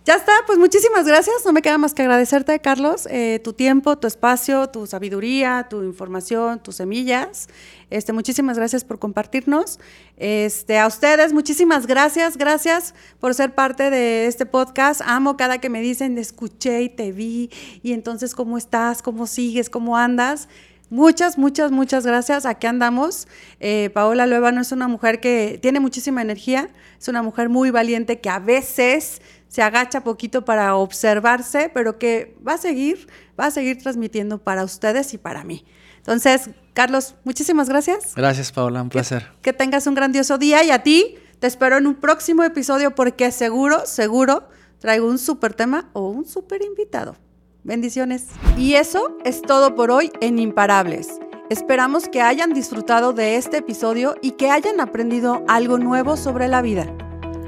Ya 0.06 0.16
está, 0.16 0.34
pues 0.46 0.60
muchísimas 0.60 1.08
gracias. 1.08 1.46
No 1.46 1.54
me 1.54 1.62
queda 1.62 1.78
más 1.78 1.94
que 1.94 2.02
agradecerte, 2.02 2.60
Carlos, 2.60 3.08
eh, 3.10 3.39
tu 3.42 3.54
tiempo, 3.54 3.98
tu 3.98 4.06
espacio, 4.06 4.68
tu 4.68 4.86
sabiduría, 4.86 5.68
tu 5.70 5.82
información, 5.82 6.62
tus 6.62 6.76
semillas. 6.76 7.48
Este, 7.89 8.12
muchísimas 8.12 8.58
gracias 8.58 8.84
por 8.84 9.00
compartirnos. 9.00 9.80
Este, 10.18 10.78
a 10.78 10.88
ustedes, 10.88 11.32
muchísimas 11.32 11.88
gracias, 11.88 12.36
gracias 12.36 12.94
por 13.22 13.34
ser 13.34 13.56
parte 13.56 13.89
de 13.92 14.28
este 14.28 14.46
podcast. 14.46 15.00
Amo 15.06 15.38
cada 15.38 15.60
que 15.60 15.70
me 15.70 15.80
dicen, 15.80 16.18
escuché 16.18 16.82
y 16.82 16.89
te 16.89 17.13
vi, 17.13 17.50
y 17.82 17.94
entonces, 17.94 18.36
¿cómo 18.36 18.58
estás? 18.58 19.02
¿Cómo 19.02 19.26
sigues? 19.26 19.70
¿Cómo 19.70 19.96
andas? 19.96 20.50
Muchas, 20.89 21.38
muchas, 21.38 21.72
muchas 21.72 22.06
gracias. 22.06 22.46
Aquí 22.46 22.67
andamos. 22.67 23.28
Eh, 23.60 23.89
Paola 23.93 24.26
no 24.28 24.62
es 24.62 24.72
una 24.72 24.88
mujer 24.88 25.19
que 25.19 25.60
tiene 25.62 25.80
muchísima 25.80 26.22
energía, 26.22 26.69
es 27.00 27.08
una 27.08 27.24
mujer 27.24 27.50
muy 27.50 27.72
valiente 27.72 28.19
que 28.19 28.30
a 28.30 28.39
veces 28.39 29.22
se 29.48 29.62
agacha 29.62 30.04
poquito 30.04 30.46
para 30.46 30.76
observarse, 30.76 31.69
pero 31.74 32.00
que 32.00 32.36
va 32.46 32.54
a 32.54 32.58
seguir, 32.58 33.08
va 33.39 33.46
a 33.46 33.52
seguir 33.52 33.78
transmitiendo 33.78 34.39
para 34.39 34.63
ustedes 34.63 35.13
y 35.13 35.17
para 35.17 35.43
mí. 35.43 35.65
Entonces, 35.98 36.50
Carlos, 36.74 37.15
muchísimas 37.24 37.69
gracias. 37.69 38.13
Gracias, 38.15 38.52
Paola, 38.52 38.82
un 38.82 38.89
placer. 38.89 39.32
Que, 39.41 39.54
tengas 39.54 39.88
un 39.88 39.93
grandioso 39.93 40.38
día 40.38 40.63
y 40.63 40.72
a 40.72 40.84
ti 40.84 41.18
te 41.39 41.47
espero 41.47 41.78
en 41.78 41.88
un 41.88 41.95
próximo 41.95 42.43
episodio 42.43 42.95
porque 42.95 43.32
seguro, 43.32 43.86
seguro 43.86 44.47
traigo 44.80 45.07
un 45.07 45.18
súper 45.18 45.53
tema 45.53 45.89
o 45.93 46.10
un 46.10 46.26
súper 46.26 46.62
invitado. 46.62 47.16
Bendiciones. 47.64 48.28
Y 48.57 48.74
eso 48.74 49.18
es 49.24 49.41
todo 49.41 49.76
por 49.76 49.89
hoy 49.89 50.11
en 50.20 50.38
Imparables. 50.38 51.20
Esperamos 51.49 52.09
que 52.09 52.22
hayan 52.22 52.53
disfrutado 52.53 53.14
de 53.14 53.38
este 53.38 53.57
episodio 53.57 54.16
y 54.22 54.32
que 54.32 54.49
hayan 54.49 54.82
aprendido 54.82 55.43
algo 55.47 55.78
nuevo 55.78 56.18
sobre 56.18 56.47
la 56.47 56.61
vida. 56.61 56.93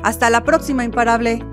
Hasta 0.03 0.29
la 0.29 0.43
próxima, 0.43 0.83
Imparable. 0.83 1.43